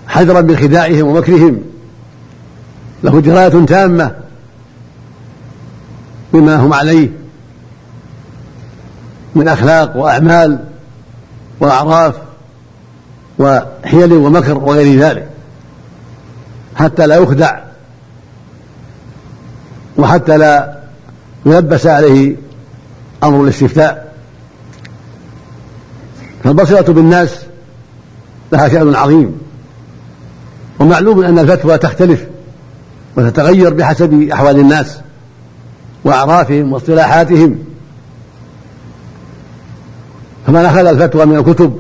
حذرا 0.07 0.41
من 0.41 0.57
خداعهم 0.57 1.07
ومكرهم. 1.07 1.61
له 3.03 3.21
دراية 3.21 3.65
تامة 3.65 4.15
بما 6.33 6.55
هم 6.55 6.73
عليه 6.73 7.09
من 9.35 9.47
أخلاق 9.47 9.97
وأعمال 9.97 10.59
وأعراف 11.59 12.15
وحيل 13.39 14.13
ومكر 14.13 14.57
وغير 14.57 14.99
ذلك 14.99 15.29
حتى 16.75 17.07
لا 17.07 17.15
يخدع 17.15 17.68
وحتى 19.99 20.37
لا 20.37 20.73
يلبس 21.45 21.87
عليه 21.87 22.35
أمر 23.23 23.43
الاستفتاء. 23.43 24.13
فالبصيرة 26.43 26.81
بالناس 26.81 27.41
لها 28.51 28.69
شأن 28.69 28.95
عظيم 28.95 29.41
ومعلوم 30.79 31.23
أن 31.23 31.39
الفتوى 31.39 31.77
تختلف 31.77 32.25
وتتغير 33.17 33.73
بحسب 33.73 34.29
أحوال 34.33 34.59
الناس 34.59 34.97
وأعرافهم 36.03 36.73
واصطلاحاتهم. 36.73 37.59
فمن 40.47 40.65
أخذ 40.65 40.85
الفتوى 40.85 41.25
من 41.25 41.37
الكتب 41.37 41.79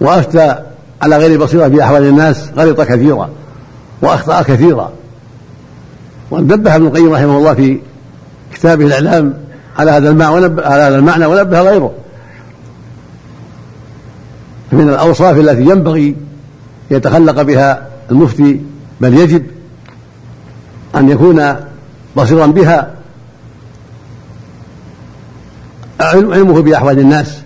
وأفتى 0.00 0.54
على 1.02 1.16
غير 1.16 1.44
بصيرة 1.44 1.68
في 1.68 1.82
أحوال 1.82 2.02
الناس 2.02 2.48
غلط 2.56 2.80
كثيرا 2.80 3.30
وأخطأ 4.02 4.42
كثيرا. 4.42 4.92
ونبه 6.30 6.74
ابن 6.76 6.86
القيم 6.86 7.12
رحمه 7.12 7.38
الله 7.38 7.54
في 7.54 7.78
كتابه 8.54 8.86
الإعلام 8.86 9.34
على 9.78 9.90
هذا 9.90 10.10
المعنى 10.10 10.34
ونبه 10.34 10.66
على 10.66 10.82
هذا 10.82 10.98
المعنى 10.98 11.26
ونبه 11.26 11.60
غيره. 11.60 11.92
فمن 14.70 14.88
الأوصاف 14.88 15.38
التي 15.38 15.62
ينبغي 15.62 16.16
يتخلق 16.90 17.42
بها 17.42 17.88
المفتي 18.10 18.60
بل 19.00 19.14
يجب 19.14 19.46
أن 20.96 21.08
يكون 21.08 21.54
بصيرا 22.16 22.46
بها 22.46 22.94
علمه 26.00 26.62
بأحوال 26.62 26.98
الناس 26.98 27.38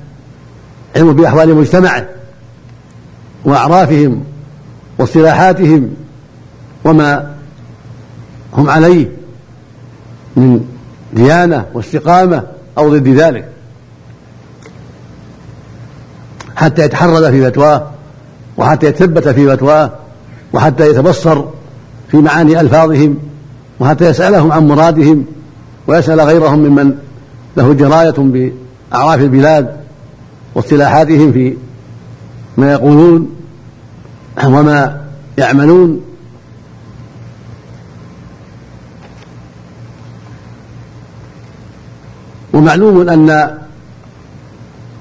علمه 0.97 1.13
بأحوال 1.13 1.55
مجتمعه 1.55 2.09
وأعرافهم 3.45 4.25
واصطلاحاتهم 4.99 5.95
وما 6.85 7.32
هم 8.55 8.71
عليه 8.71 9.09
من 10.37 10.65
ديانه 11.13 11.67
واستقامة 11.75 12.43
أو 12.79 12.97
ضد 12.97 13.09
ذلك. 13.09 13.49
حتى 16.57 16.85
يتحرز 16.85 17.25
في 17.25 17.51
فتواه 17.51 17.87
وحتى 18.57 18.87
يتثبت 18.87 19.29
في 19.29 19.57
فتواه 19.57 19.91
وحتى 20.53 20.91
يتبصر 20.91 21.45
في 22.11 22.17
معاني 22.17 22.61
ألفاظهم 22.61 23.19
وحتى 23.81 24.09
يسألهم 24.09 24.53
عن 24.53 24.69
مرادهم 24.69 25.25
ويسأل 25.87 26.21
غيرهم 26.21 26.59
ممن 26.59 26.95
له 27.57 27.73
درايه 27.73 28.15
بأعراف 28.19 29.21
البلاد 29.21 29.77
واصطلاحاتهم 30.55 31.33
في 31.33 31.57
ما 32.57 32.73
يقولون 32.73 33.31
وما 34.45 35.01
يعملون. 35.39 36.01
ومعلوم 42.53 43.09
أن 43.09 43.59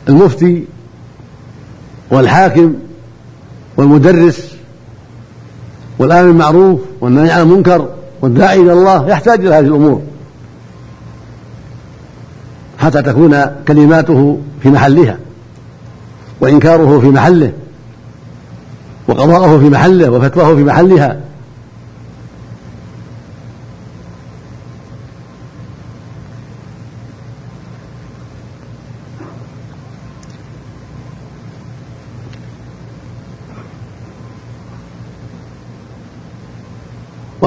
المفتي 0.09 0.65
والحاكم 2.11 2.73
والمدرس 3.77 4.55
والآمر 5.99 6.27
بالمعروف 6.27 6.79
والنهي 7.01 7.31
عن 7.31 7.41
المنكر 7.41 7.89
والداعي 8.21 8.61
إلى 8.61 8.73
الله 8.73 9.09
يحتاج 9.09 9.45
إلى 9.45 9.55
هذه 9.55 9.67
الأمور. 9.67 10.01
حتى 12.79 13.01
تكون 13.01 13.45
كلماته 13.67 14.39
في 14.63 14.69
محلها 14.69 15.17
وإنكاره 16.41 16.99
في 16.99 17.07
محله 17.07 17.51
وقضاءه 19.07 19.59
في 19.59 19.69
محله 19.69 20.09
وفتواه 20.09 20.55
في 20.55 20.63
محلها. 20.63 21.19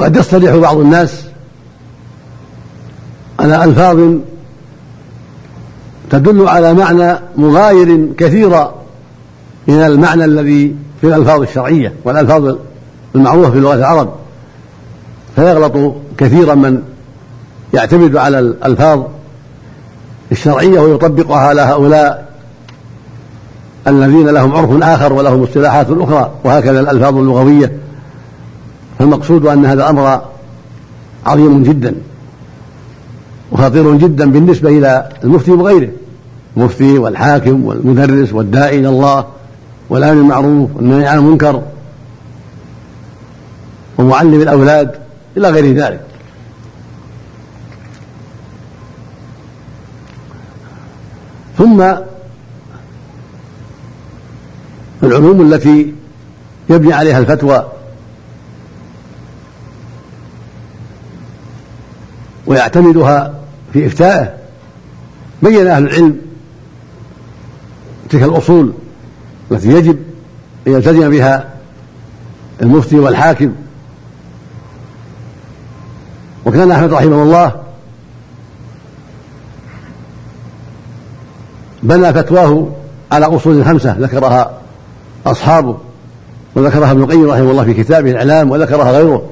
وقد 0.05 0.15
يصطلح 0.15 0.55
بعض 0.55 0.77
الناس 0.77 1.23
على 3.39 3.63
ألفاظ 3.63 3.99
تدل 6.09 6.47
على 6.47 6.73
معنى 6.73 7.19
مغاير 7.37 8.13
كثيرا 8.17 8.75
من 9.67 9.75
المعنى 9.75 10.25
الذي 10.25 10.75
في 11.01 11.07
الألفاظ 11.07 11.41
الشرعية 11.41 11.93
والألفاظ 12.03 12.55
المعروفة 13.15 13.51
في 13.51 13.59
لغة 13.59 13.73
العرب. 13.73 14.09
فيغلط 15.35 15.95
كثيرا 16.17 16.55
من 16.55 16.81
يعتمد 17.73 18.15
على 18.17 18.39
الألفاظ 18.39 19.03
الشرعية 20.31 20.79
ويطبقها 20.79 21.39
على 21.39 21.61
هؤلاء 21.61 22.29
الذين 23.87 24.27
لهم 24.27 24.55
عرف 24.55 24.83
آخر 24.83 25.13
ولهم 25.13 25.43
اصطلاحات 25.43 25.87
أخرى 25.89 26.31
وهكذا 26.43 26.79
الألفاظ 26.79 27.17
اللغوية. 27.17 27.84
فالمقصود 28.99 29.45
أن 29.45 29.65
هذا 29.65 29.89
أمر 29.89 30.21
عظيم 31.25 31.63
جدا 31.63 31.95
وخطير 33.51 33.95
جدا 33.95 34.31
بالنسبة 34.31 34.69
إلى 34.69 35.09
المفتي 35.23 35.51
وغيره 35.51 35.89
المفتي 36.57 36.97
والحاكم 36.97 37.65
والمدرس 37.65 38.33
والداعي 38.33 38.79
إلى 38.79 38.89
الله 38.89 39.25
والآمر 39.89 40.13
بالمعروف 40.13 40.69
والنهي 40.75 41.07
عن 41.07 41.17
المنكر 41.17 41.61
ومعلم 43.97 44.41
الأولاد 44.41 44.91
إلى 45.37 45.49
غير 45.49 45.75
ذلك. 45.75 46.01
ثم 51.57 51.93
العلوم 55.03 55.53
التي 55.53 55.93
يبني 56.69 56.93
عليها 56.93 57.19
الفتوى 57.19 57.74
ويعتمدها 62.47 63.33
في 63.73 63.87
إفتائه. 63.87 64.33
بين 65.41 65.67
أهل 65.67 65.83
العلم 65.83 66.17
تلك 68.09 68.23
الأصول 68.23 68.73
التي 69.51 69.69
يجب 69.69 69.97
أن 70.67 70.71
يلتزم 70.71 71.09
بها 71.09 71.49
المفتي 72.61 72.99
والحاكم. 72.99 73.51
وكان 76.45 76.71
أحمد 76.71 76.93
رحمه 76.93 77.23
الله 77.23 77.55
بنى 81.83 82.13
فتواه 82.13 82.69
على 83.11 83.25
أصول 83.25 83.65
خمسة 83.65 83.95
ذكرها 83.99 84.61
أصحابه 85.25 85.77
وذكرها 86.55 86.91
ابن 86.91 87.03
القيم 87.03 87.29
رحمه 87.29 87.51
الله 87.51 87.63
في 87.63 87.73
كتابه 87.73 88.11
الإعلام 88.11 88.51
وذكرها 88.51 88.91
غيره. 88.91 89.29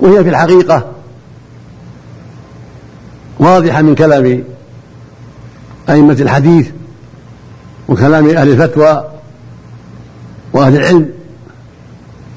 وهي 0.00 0.24
في 0.24 0.30
الحقيقة 0.30 0.97
واضحة 3.38 3.82
من 3.82 3.94
كلام 3.94 4.44
أئمة 5.88 6.16
الحديث 6.20 6.68
وكلام 7.88 8.28
أهل 8.28 8.48
الفتوى 8.48 9.04
وأهل 10.52 10.76
العلم 10.76 11.10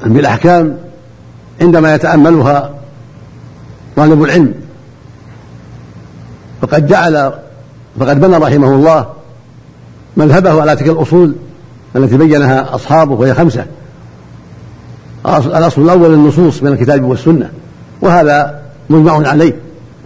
بالأحكام 0.05 0.77
عندما 1.61 1.95
يتأملها 1.95 2.69
طالب 3.95 4.23
العلم. 4.23 4.53
فقد 6.61 6.87
جعل 6.87 7.33
فقد 7.99 8.21
بنى 8.21 8.37
رحمه 8.37 8.75
الله 8.75 9.09
مذهبه 10.17 10.61
على 10.61 10.75
تلك 10.75 10.89
الأصول 10.89 11.35
التي 11.95 12.17
بينها 12.17 12.75
أصحابه 12.75 13.13
وهي 13.13 13.33
خمسة. 13.33 13.65
الأصل 15.25 15.81
الأول 15.81 16.13
النصوص 16.13 16.63
من 16.63 16.71
الكتاب 16.71 17.03
والسنة 17.03 17.49
وهذا 18.01 18.61
مجمع 18.89 19.27
عليه 19.27 19.55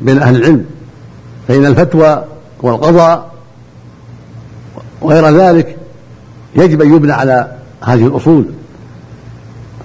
بين 0.01 0.21
أهل 0.21 0.35
العلم. 0.35 0.65
فإن 1.47 1.65
الفتوى 1.65 2.23
والقضاء 2.61 3.31
وغير 5.01 5.29
ذلك 5.29 5.77
يجب 6.55 6.81
أن 6.81 6.95
يبنى 6.95 7.11
على 7.11 7.51
هذه 7.83 8.07
الأصول 8.07 8.45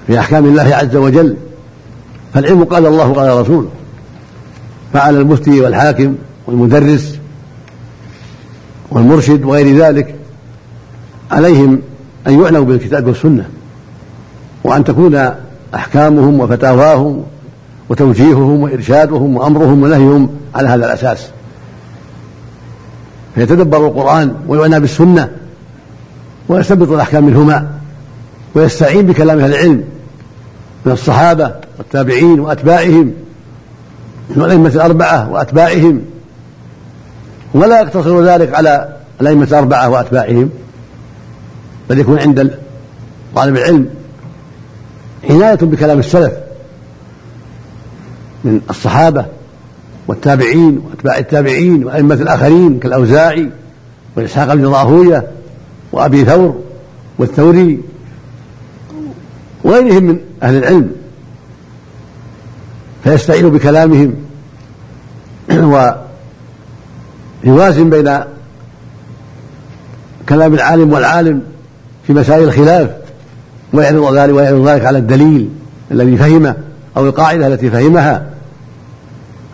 في 0.06 0.18
أحكام 0.18 0.44
الله 0.44 0.74
عز 0.74 0.96
وجل. 0.96 1.36
فالعلم 2.34 2.64
قال 2.64 2.86
الله 2.86 3.12
قال 3.12 3.40
رسوله 3.40 3.68
فعلى 4.92 5.18
المفتي 5.20 5.60
والحاكم 5.60 6.14
والمدرس 6.46 7.18
والمرشد 8.90 9.44
وغير 9.44 9.76
ذلك 9.76 10.14
عليهم 11.30 11.82
أن 12.26 12.40
يعنوا 12.42 12.64
بالكتاب 12.64 13.06
والسنة 13.06 13.48
وأن 14.64 14.84
تكون 14.84 15.30
أحكامهم 15.74 16.40
وفتاواهم 16.40 17.24
وتوجيههم 17.88 18.62
وإرشادهم 18.62 19.36
وأمرهم 19.36 19.82
ونهيهم 19.82 20.30
على 20.54 20.68
هذا 20.68 20.86
الأساس. 20.86 21.28
فيتدبر 23.34 23.86
القرآن 23.86 24.34
ويعنى 24.48 24.80
بالسنة 24.80 25.30
ويستنبط 26.48 26.90
الأحكام 26.90 27.24
منهما 27.24 27.70
ويستعين 28.54 29.06
بكلام 29.06 29.38
أهل 29.38 29.54
العلم 29.54 29.84
من 30.84 30.92
الصحابة 30.92 31.54
والتابعين 31.78 32.40
وأتباعهم 32.40 33.12
من 34.36 34.44
الأئمة 34.44 34.68
الأربعة 34.68 35.30
وأتباعهم 35.30 36.02
ولا 37.54 37.80
يقتصر 37.80 38.24
ذلك 38.24 38.54
على 38.54 38.88
الأئمة 39.20 39.44
الأربعة 39.44 39.88
وأتباعهم 39.88 40.50
بل 41.90 41.98
يكون 41.98 42.18
عند 42.18 42.58
طالب 43.34 43.56
العلم 43.56 43.88
عناية 45.30 45.54
بكلام 45.54 45.98
السلف 45.98 46.32
من 48.44 48.60
الصحابة 48.70 49.26
والتابعين 50.10 50.78
وأتباع 50.78 51.18
التابعين 51.18 51.84
وأئمة 51.84 52.14
الآخرين 52.14 52.78
كالأوزاعي 52.78 53.50
وإسحاق 54.16 54.54
بن 54.54 54.66
راهوية 54.66 55.26
وأبي 55.92 56.24
ثور 56.24 56.60
والثوري 57.18 57.80
وغيرهم 59.64 60.04
من 60.04 60.18
أهل 60.42 60.56
العلم. 60.56 60.92
فيستعين 63.04 63.50
بكلامهم 63.50 64.14
ويوازن 67.44 67.90
بين 67.90 68.20
كلام 70.28 70.54
العالم 70.54 70.92
والعالم 70.92 71.42
في 72.06 72.12
مسائل 72.12 72.42
الخلاف 72.44 72.90
ويعرض 73.72 74.14
ذلك 74.14 74.34
ويعرض 74.34 74.68
ذلك 74.68 74.84
على 74.84 74.98
الدليل 74.98 75.50
الذي 75.90 76.16
فهمه 76.16 76.54
أو 76.96 77.06
القاعدة 77.06 77.46
التي 77.46 77.70
فهمها. 77.70 78.39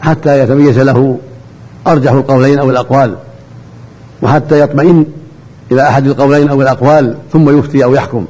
حتى 0.01 0.39
يتميز 0.39 0.79
له 0.79 1.19
أرجح 1.87 2.13
القولين 2.13 2.59
أو 2.59 2.71
الأقوال 2.71 3.17
وحتى 4.23 4.61
يطمئن 4.61 5.07
إلى 5.73 5.89
أحد 5.89 6.07
القولين 6.07 6.49
أو 6.49 6.63
الأقوال 6.63 7.17
ثم 7.33 7.59
يفتي 7.59 7.85
أو 7.85 7.95
يحكم. 7.95 8.27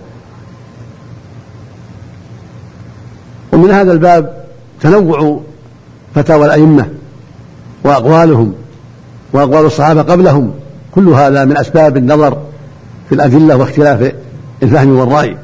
ومن 3.52 3.70
هذا 3.70 3.92
الباب 3.92 4.44
تنوع 4.80 5.40
فتاوى 6.14 6.46
الأئمة 6.46 6.88
وأقوالهم 7.84 8.54
وأقوال 9.32 9.66
الصحابة 9.66 10.02
قبلهم 10.02 10.52
كل 10.94 11.08
هذا 11.08 11.44
من 11.44 11.56
أسباب 11.56 11.96
النظر 11.96 12.38
في 13.08 13.14
الأدلة 13.14 13.56
واختلاف 13.56 14.12
الفهم 14.62 14.98
والرأي. 14.98 15.36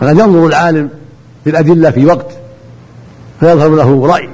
فقد 0.00 0.18
ينظر 0.18 0.46
العالم 0.46 0.88
في 1.44 1.50
الأدلة 1.50 1.90
في 1.90 2.06
وقت 2.06 2.26
فيظهر 3.40 3.68
له 3.68 4.06
رأي. 4.06 4.28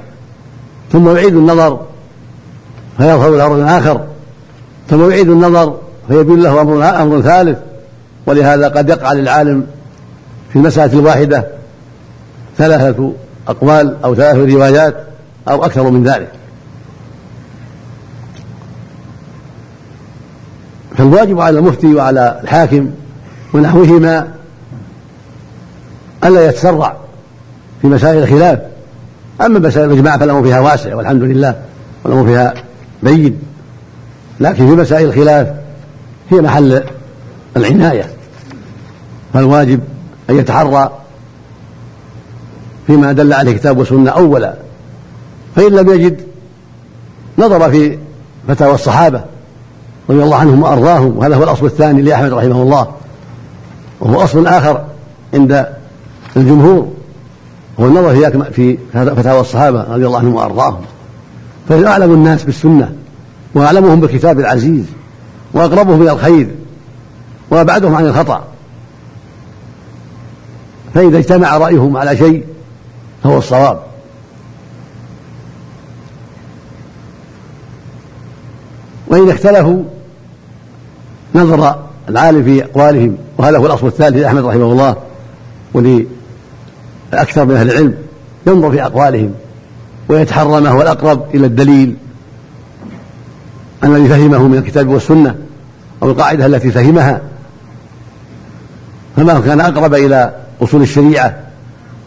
ثم 0.91 1.15
يعيد 1.15 1.35
النظر 1.35 1.79
فيظهر 2.97 3.29
له 3.29 3.47
رأي 3.47 3.77
آخر 3.77 4.05
ثم 4.89 5.09
يعيد 5.09 5.29
النظر 5.29 5.77
فيبين 6.07 6.41
له 6.41 6.61
أمر 6.61 7.01
أمر 7.01 7.21
ثالث. 7.21 7.57
ولهذا 8.25 8.67
قد 8.67 8.89
يقع 8.89 9.13
للعالم 9.13 9.65
في 10.49 10.55
المسألة 10.55 10.99
الواحدة 10.99 11.47
ثلاثة 12.57 13.13
أقوال 13.47 13.95
أو 14.03 14.15
ثلاث 14.15 14.53
روايات 14.53 14.95
أو 15.49 15.65
أكثر 15.65 15.89
من 15.89 16.03
ذلك. 16.03 16.31
فالواجب 20.97 21.39
على 21.41 21.59
المفتي 21.59 21.95
وعلى 21.95 22.39
الحاكم 22.43 22.91
ونحوهما 23.53 24.27
ألا 26.23 26.49
يتسرع 26.49 26.95
في 27.81 27.87
مسائل 27.87 28.23
الخلاف. 28.23 28.59
أما 29.41 29.59
مسائل 29.59 29.91
الإجماع 29.91 30.17
فالأمر 30.17 30.43
فيها 30.43 30.59
واسع 30.59 30.95
والحمد 30.95 31.23
لله 31.23 31.55
والأمر 32.03 32.25
فيها 32.25 32.53
بين 33.03 33.39
لكن 34.39 34.67
في 34.67 34.81
مسائل 34.81 35.07
الخلاف 35.09 35.47
هي 36.29 36.41
محل 36.41 36.83
العناية. 37.57 38.09
فالواجب 39.33 39.79
أن 40.29 40.39
يتحرى 40.39 40.91
فيما 42.87 43.11
دل 43.11 43.33
عليه 43.33 43.51
كتاب 43.51 43.77
وسنة 43.77 44.11
أولا. 44.11 44.53
فإن 45.55 45.71
لم 45.71 45.89
يجد 45.89 46.21
نظر 47.37 47.71
في 47.71 47.97
فتاوى 48.47 48.73
الصحابة 48.73 49.21
رضي 50.09 50.23
الله 50.23 50.35
عنهم 50.35 50.63
وأرضاهم. 50.63 51.17
وهذا 51.17 51.35
هو 51.35 51.43
الأصل 51.43 51.65
الثاني 51.65 52.01
لأحمد 52.01 52.33
رحمه 52.33 52.61
الله. 52.61 52.87
وهو 53.99 54.23
أصل 54.23 54.47
آخر 54.47 54.85
عند 55.33 55.65
الجمهور. 56.37 56.98
هو 57.79 57.85
النظر 57.87 58.15
في 58.15 58.51
في 58.51 58.77
فتاوى 58.93 59.41
الصحابة 59.41 59.83
رضي 59.83 60.05
الله 60.05 60.19
عنهم 60.19 60.35
وأرضاهم. 60.35 60.81
فإن 61.69 61.85
أعلم 61.85 62.13
الناس 62.13 62.43
بالسنة 62.43 62.93
وأعلمهم 63.55 63.99
بالكتاب 63.99 64.39
العزيز 64.39 64.85
وأقربهم 65.53 66.01
إلى 66.01 66.11
الخير 66.11 66.55
وأبعدهم 67.49 67.95
عن 67.95 68.05
الخطأ. 68.05 68.43
فإذا 70.93 71.17
اجتمع 71.17 71.57
رأيهم 71.57 71.97
على 71.97 72.17
شيء 72.17 72.43
فهو 73.23 73.37
الصواب. 73.37 73.79
وإن 79.07 79.29
اختلفوا 79.29 79.83
نظر 81.35 81.75
العالم 82.09 82.43
في 82.43 82.63
أقوالهم 82.63 83.17
وهذا 83.37 83.57
هو 83.57 83.65
الأصل 83.65 83.87
الثالث 83.87 84.17
لأحمد 84.17 84.45
رحمه 84.45 84.71
الله 84.71 84.95
ولأكثر 87.13 87.45
من 87.45 87.55
أهل 87.55 87.71
العلم 87.71 87.95
ينظر 88.47 88.71
في 88.71 88.83
أقوالهم 88.83 89.33
ويتحرى 90.09 90.61
ما 90.61 90.69
هو 90.69 90.81
الأقرب 90.81 91.35
إلى 91.35 91.45
الدليل 91.45 91.95
الذي 93.83 94.07
فهمه 94.07 94.47
من 94.47 94.57
الكتاب 94.57 94.87
والسنة 94.87 95.35
أو 96.03 96.11
القاعدة 96.11 96.45
التي 96.45 96.71
فهمها. 96.71 97.21
فما 99.15 99.39
كان 99.39 99.61
أقرب 99.61 99.93
إلى 99.93 100.35
أصول 100.61 100.81
الشريعة 100.81 101.37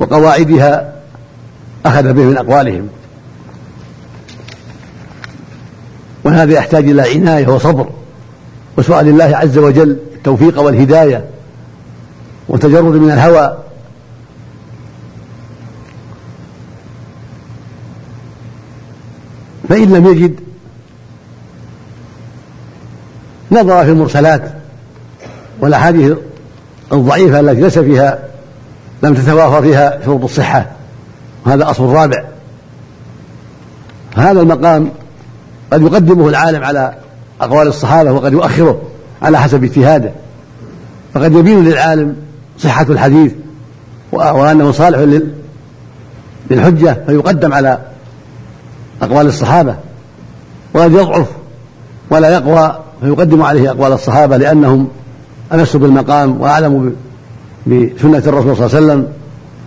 وقواعدها 0.00 0.92
أخذ 1.86 2.12
به 2.12 2.22
من 2.22 2.36
أقوالهم. 2.36 2.88
وهذا 6.24 6.52
يحتاج 6.52 6.90
إلى 6.90 7.02
عناية 7.02 7.48
وصبر 7.48 7.88
وسؤال 8.78 9.08
الله 9.08 9.36
عز 9.36 9.58
وجل 9.58 9.96
التوفيق 10.14 10.60
والهداية 10.60 11.24
وتجرد 12.48 12.94
من 12.94 13.10
الهوى 13.10 13.58
فإن 19.72 19.92
لم 19.92 20.06
يجد 20.06 20.40
نظر 23.52 23.84
في 23.84 23.90
المرسلات 23.90 24.42
والأحاديث 25.60 26.12
الضعيفة 26.92 27.40
التي 27.40 27.60
ليس 27.60 27.78
فيها 27.78 28.18
لم 29.02 29.14
تتوافر 29.14 29.62
فيها 29.62 29.98
شروط 30.04 30.24
الصحة 30.24 30.66
وهذا 31.46 31.70
أصل 31.70 31.84
رابع. 31.84 32.24
هذا 34.16 34.40
المقام 34.40 34.90
قد 35.72 35.82
يقدمه 35.82 36.28
العالم 36.28 36.64
على 36.64 36.94
أقوال 37.40 37.66
الصحابة 37.66 38.12
وقد 38.12 38.32
يؤخره 38.32 38.82
على 39.22 39.38
حسب 39.38 39.64
اجتهاده. 39.64 40.12
فقد 41.14 41.34
يبين 41.34 41.64
للعالم 41.64 42.16
صحة 42.58 42.86
الحديث 42.88 43.32
وأنه 44.12 44.72
صالح 44.72 45.22
للحجة 46.50 46.96
فيقدم 47.06 47.52
على 47.52 47.78
أقوال 49.02 49.26
الصحابة 49.26 49.76
وقد 50.74 50.92
يضعف 50.92 51.26
ولا 52.10 52.30
يقوى 52.30 52.78
فيقدم 53.00 53.42
عليه 53.42 53.70
أقوال 53.70 53.92
الصحابة 53.92 54.36
لأنهم 54.36 54.88
أمس 55.52 55.76
بالمقام 55.76 56.40
وأعلم 56.40 56.96
بسنة 57.66 58.22
الرسول 58.26 58.56
صلى 58.56 58.66
الله 58.66 58.76
عليه 58.76 58.86
وسلم 58.86 59.08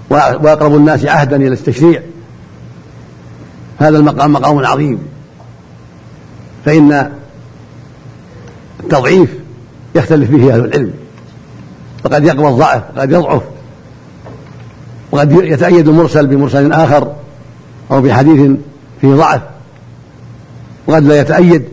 وأقرب 0.09 0.75
الناس 0.75 1.05
عهدا 1.05 1.35
إلى 1.35 1.47
التشريع. 1.47 2.01
هذا 3.79 3.97
المقام 3.97 4.33
مقام 4.33 4.65
عظيم. 4.65 4.99
فإن 6.65 7.11
التضعيف 8.79 9.29
يختلف 9.95 10.31
فيه 10.31 10.53
أهل 10.53 10.65
العلم. 10.65 10.93
فقد 12.03 12.23
يقوى 12.23 12.49
الضعف 12.49 12.81
وقد 12.97 13.11
يضعف. 13.11 13.41
وقد 15.11 15.31
يتأيد 15.31 15.87
المرسل 15.87 16.27
بمرسل 16.27 16.73
آخر 16.73 17.13
أو 17.91 18.01
بحديث 18.01 18.51
فيه 19.01 19.15
ضعف. 19.15 19.41
وقد 20.87 21.03
لا 21.03 21.19
يتأيد 21.19 21.63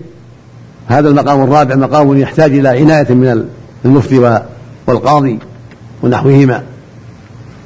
هذا 0.89 1.09
المقام 1.09 1.43
الرابع 1.43 1.75
مقام 1.75 2.19
يحتاج 2.19 2.59
إلى 2.59 2.69
عناية 2.69 3.15
من 3.15 3.49
المفتي 3.85 4.41
والقاضي 4.87 5.39
ونحوهما 6.03 6.63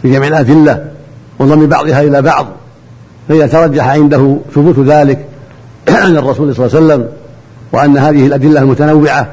في 0.03 0.13
جمع 0.13 0.27
الأدلة 0.27 0.91
وضم 1.39 1.67
بعضها 1.67 2.03
إلى 2.03 2.23
بعض. 2.23 2.47
فإذا 3.29 3.47
ترجح 3.47 3.89
عنده 3.89 4.39
ثبوت 4.55 4.79
ذلك 4.79 5.27
عن 5.89 6.17
الرسول 6.17 6.55
صلى 6.55 6.67
الله 6.67 6.77
عليه 6.77 6.87
وسلم 6.87 7.09
وأن 7.73 7.99
هذه 7.99 8.27
الأدلة 8.27 8.61
المتنوعة 8.61 9.29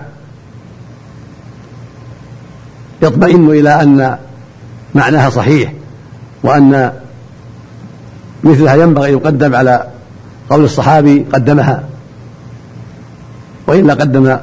يطمئن 3.01 3.49
إلى 3.49 3.81
أن 3.81 4.17
معناها 4.95 5.29
صحيح 5.29 5.73
وأن 6.43 6.91
مثلها 8.43 8.75
ينبغي 8.75 9.09
أن 9.09 9.13
يقدم 9.13 9.55
على 9.55 9.87
قول 10.53 10.63
الصحابي 10.63 11.25
قدمها. 11.33 11.83
وإلا 13.67 13.93
قدم 13.93 14.37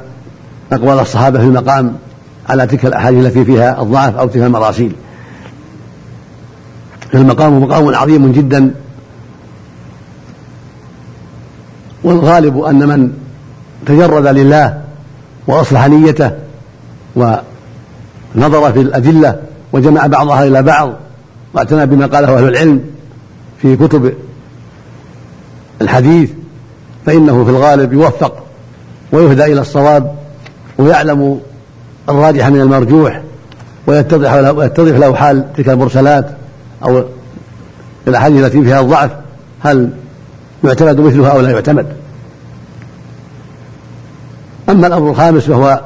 أقوال 0.71 0.99
الصحابة 0.99 1.39
في 1.39 1.45
المقام 1.45 1.95
على 2.49 2.67
تلك 2.67 2.85
الأحاديث 2.85 3.25
التي 3.25 3.45
فيها 3.45 3.81
الضعف 3.81 4.15
أو 4.15 4.27
تلك 4.27 4.43
المراسيل. 4.43 4.95
فالمقام 7.11 7.63
مقام 7.63 7.95
عظيم 7.95 8.31
جدا. 8.31 8.71
والغالب 12.03 12.59
أن 12.59 12.87
من 12.87 13.13
تجرد 13.85 14.27
لله 14.27 14.81
وأصلح 15.47 15.87
نيته 15.87 16.31
ونظر 17.15 18.71
في 18.71 18.81
الأدلة 18.81 19.39
وجمع 19.73 20.07
بعضها 20.07 20.47
إلى 20.47 20.63
بعض 20.63 20.93
واعتنى 21.53 21.85
بما 21.85 22.05
قاله 22.05 22.37
أهل 22.37 22.47
العلم 22.47 22.81
في 23.61 23.77
كتب 23.77 24.13
الحديث 25.81 26.29
فإنه 27.05 27.43
في 27.43 27.49
الغالب 27.49 27.93
يوفق 27.93 28.43
ويهدى 29.11 29.45
إلى 29.45 29.61
الصواب 29.61 30.15
ويعلم 30.77 31.39
الراجح 32.09 32.47
من 32.47 32.61
المرجوح 32.61 33.21
ويتضح 33.87 34.33
له, 34.33 34.51
ويتضح 34.51 34.97
له 34.97 35.15
حال 35.15 35.53
تلك 35.53 35.69
المرسلات 35.69 36.29
أو 36.83 37.03
الأحاديث 38.07 38.45
التي 38.45 38.61
فيها 38.61 38.81
الضعف 38.81 39.11
هل 39.59 39.89
يعتمد 40.63 40.99
مثلها 40.99 41.29
أو 41.29 41.41
لا 41.41 41.49
يعتمد. 41.49 41.85
أما 44.69 44.87
الأمر 44.87 45.09
الخامس 45.09 45.43
فهو 45.43 45.81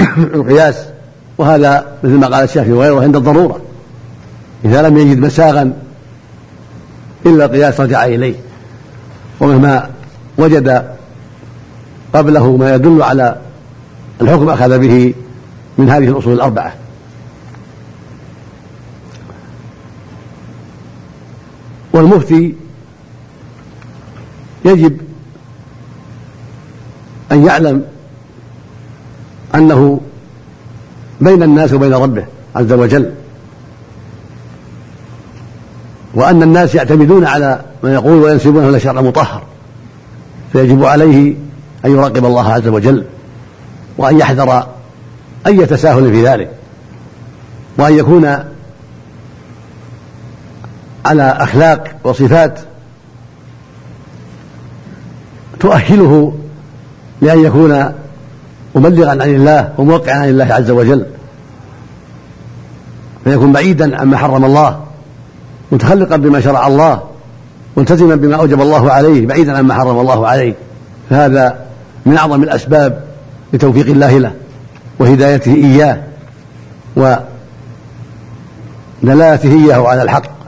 القياس 0.34 0.76
وهذا 1.38 1.86
مثل 2.02 2.14
ما 2.14 2.26
قال 2.26 2.44
الشافعي 2.44 2.72
وغيره 2.72 3.02
عند 3.02 3.16
الضرورة 3.16 3.60
إذا 4.64 4.82
لم 4.82 4.98
يجد 4.98 5.18
مساغا 5.18 5.72
إلا 7.26 7.44
القياس 7.44 7.80
رجع 7.80 8.04
إليه. 8.04 8.34
ومهما 9.40 9.90
وجد 10.38 10.96
قبله 12.14 12.56
ما 12.56 12.74
يدل 12.74 13.02
على 13.02 13.36
الحكم 14.20 14.48
أخذ 14.48 14.78
به 14.78 15.14
من 15.78 15.90
هذه 15.90 16.08
الأصول 16.08 16.32
الأربعة. 16.32 16.74
والمفتي 21.92 22.54
يجب 24.64 25.00
أن 27.32 27.46
يعلم 27.46 27.84
أنه 29.54 30.00
بين 31.20 31.42
الناس 31.42 31.72
وبين 31.72 31.94
ربه 31.94 32.24
عز 32.56 32.72
وجل. 32.72 33.14
وأن 36.14 36.42
الناس 36.42 36.74
يعتمدون 36.74 37.24
على 37.24 37.60
ما 37.82 37.94
يقول 37.94 38.12
وينسبونه 38.12 38.68
إلى 38.68 38.80
شرع 38.80 39.00
مطهر 39.00 39.42
فيجب 40.52 40.84
عليه 40.84 41.34
أن 41.84 41.90
يراقب 41.90 42.24
الله 42.24 42.52
عز 42.52 42.68
وجل 42.68 43.04
وأن 43.98 44.18
يحذر 44.18 44.66
أي 45.46 45.66
تساهل 45.66 46.12
في 46.12 46.26
ذلك 46.26 46.50
وأن 47.78 47.98
يكون 47.98 48.38
على 51.06 51.22
أخلاق 51.22 51.96
وصفات 52.04 52.60
تؤهله 55.60 56.34
لأن 57.20 57.44
يكون 57.44 57.92
مبلغا 58.74 59.10
عن 59.10 59.22
الله 59.22 59.72
وموقعا 59.78 60.18
عن 60.18 60.28
الله 60.28 60.54
عز 60.54 60.70
وجل 60.70 61.06
فيكون 63.24 63.52
بعيدا 63.52 64.00
عما 64.00 64.16
حرم 64.16 64.44
الله. 64.44 64.80
متخلقا 65.72 66.16
بما 66.16 66.40
شرع 66.40 66.66
الله 66.66 67.02
ملتزما 67.76 68.14
بما 68.14 68.36
أوجب 68.36 68.60
الله 68.60 68.92
عليه 68.92 69.26
بعيدا 69.26 69.58
عما 69.58 69.74
حرم 69.74 69.98
الله 69.98 70.26
عليه. 70.26 70.54
فهذا 71.10 71.58
من 72.06 72.16
أعظم 72.16 72.42
الأسباب 72.42 73.04
لتوفيق 73.52 73.86
الله 73.86 74.18
له 74.18 74.32
وهدايته 74.98 75.54
إياه 75.54 76.02
ودلالته 79.02 79.52
إياه 79.52 79.88
على 79.88 80.02
الحق. 80.02 80.40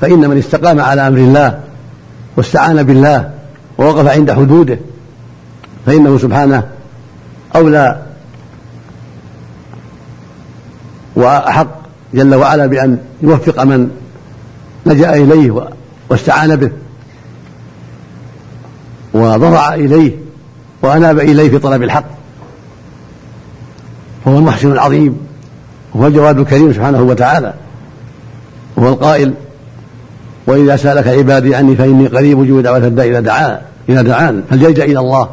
فإن 0.00 0.30
من 0.30 0.38
استقام 0.38 0.80
على 0.80 1.08
أمر 1.08 1.18
الله 1.18 1.60
واستعان 2.36 2.82
بالله 2.82 3.30
ووقف 3.78 4.08
عند 4.08 4.32
حدوده 4.32 4.78
فإنه 5.86 6.18
سبحانه 6.18 6.62
أولى 7.56 8.02
وأحق 11.16 11.66
جل 12.14 12.34
وعلا 12.34 12.66
بأن 12.66 12.98
يوفق 13.22 13.64
من 13.64 13.90
لجأ 14.86 15.14
إليه 15.14 15.68
واستعان 16.10 16.56
به. 16.56 16.70
وضرع 19.14 19.74
إليه 19.74 20.12
وأناب 20.82 21.18
إليه 21.18 21.50
في 21.50 21.58
طلب 21.58 21.82
الحق. 21.82 22.04
هو 24.28 24.38
المحسن 24.38 24.72
العظيم 24.72 25.18
وهو 25.94 26.06
الجواد 26.06 26.38
الكريم 26.38 26.72
سبحانه 26.72 27.02
وتعالى. 27.02 27.54
وهو 28.76 28.88
القائل 28.88 29.34
وإذا 30.46 30.76
سألك 30.76 31.08
عبادي 31.08 31.54
عني 31.54 31.76
فإني 31.76 32.06
قريب 32.06 32.42
أجيب 32.42 32.62
دعوة 32.62 32.76
الداء 32.76 33.08
إذا 33.08 33.20
دعان 33.20 33.58
إذا 33.88 34.02
دعان 34.02 34.42
فليلجأ 34.50 34.84
إلى 34.84 34.98
الله 34.98 35.28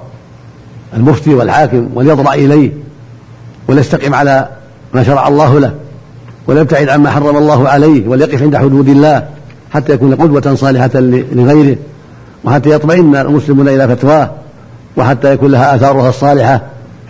المفتي 0.93 1.33
والحاكم 1.33 1.89
وليضرع 1.93 2.33
إليه 2.33 2.71
وليستقم 3.67 4.13
على 4.15 4.47
ما 4.93 5.03
شرع 5.03 5.27
الله 5.27 5.59
له 5.59 5.73
وليبتعد 6.47 6.89
عما 6.89 7.11
حرم 7.11 7.37
الله 7.37 7.69
عليه 7.69 8.07
وليقف 8.07 8.41
عند 8.41 8.57
حدود 8.57 8.89
الله. 8.89 9.27
حتى 9.71 9.93
يكون 9.93 10.15
قدوة 10.15 10.55
صالحة 10.55 10.89
لغيره 11.31 11.77
وحتى 12.43 12.69
يطمئن 12.69 13.15
المسلمون 13.15 13.67
إلى 13.67 13.87
فتواه 13.87 14.31
وحتى 14.97 15.33
يكون 15.33 15.51
لها 15.51 15.75
آثارها 15.75 16.09
الصالحة 16.09 16.61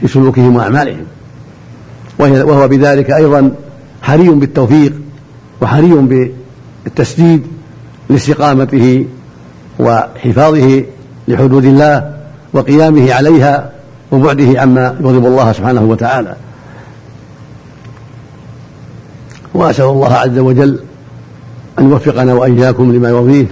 في 0.02 0.08
سلوكهم 0.08 0.56
وأعمالهم. 0.56 1.04
وهو 2.20 2.68
بذلك 2.68 3.12
أيضا 3.12 3.52
حري 4.02 4.30
بالتوفيق 4.30 4.94
وحري 5.62 6.28
بالتسديد 6.86 7.44
لاستقامته 8.10 9.06
وحفاظه 9.80 10.84
لحدود 11.28 11.66
الله 11.66 12.14
وقيامه 12.54 13.14
عليها 13.14 13.72
وبعده 14.12 14.62
عما 14.62 14.96
يغضب 15.00 15.26
الله 15.26 15.52
سبحانه 15.52 15.82
وتعالى. 15.82 16.36
وأسأل 19.54 19.86
الله 19.86 20.14
عز 20.14 20.38
وجل 20.38 20.80
أن 21.82 21.90
يوفقنا 21.90 22.34
وإياكم 22.34 22.92
لما 22.92 23.10
يرضيه 23.10 23.46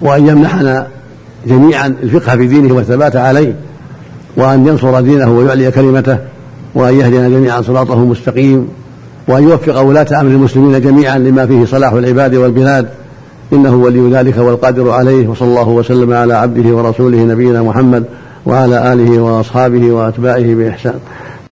وأن 0.00 0.26
يمنحنا 0.26 0.86
جميعا 1.46 1.94
الفقه 2.02 2.36
في 2.36 2.46
دينه 2.46 2.74
والثبات 2.74 3.16
عليه 3.16 3.54
وأن 4.36 4.66
ينصر 4.66 5.00
دينه 5.00 5.30
ويعلي 5.30 5.70
كلمته 5.70 6.18
وأن 6.74 6.94
يهدينا 6.94 7.28
جميعا 7.28 7.62
صراطه 7.62 7.94
المستقيم 7.94 8.68
وأن 9.28 9.42
يوفق 9.42 9.80
ولاة 9.80 10.20
أمر 10.20 10.30
المسلمين 10.30 10.80
جميعا 10.80 11.18
لما 11.18 11.46
فيه 11.46 11.64
صلاح 11.64 11.92
العباد 11.92 12.34
والبلاد. 12.34 12.88
إنه 13.52 13.74
ولي 13.74 14.10
ذلك 14.10 14.38
والقادر 14.38 14.90
عليه 14.90 15.28
وصلى 15.28 15.48
الله 15.48 15.68
وسلم 15.68 16.12
على 16.12 16.34
عبده 16.34 16.76
ورسوله 16.76 17.18
نبينا 17.18 17.62
محمد 17.62 18.04
وعلى 18.46 18.92
آله 18.92 19.22
وأصحابه 19.22 19.92
وأتباعه 19.92 20.54
بإحسان. 20.54 20.94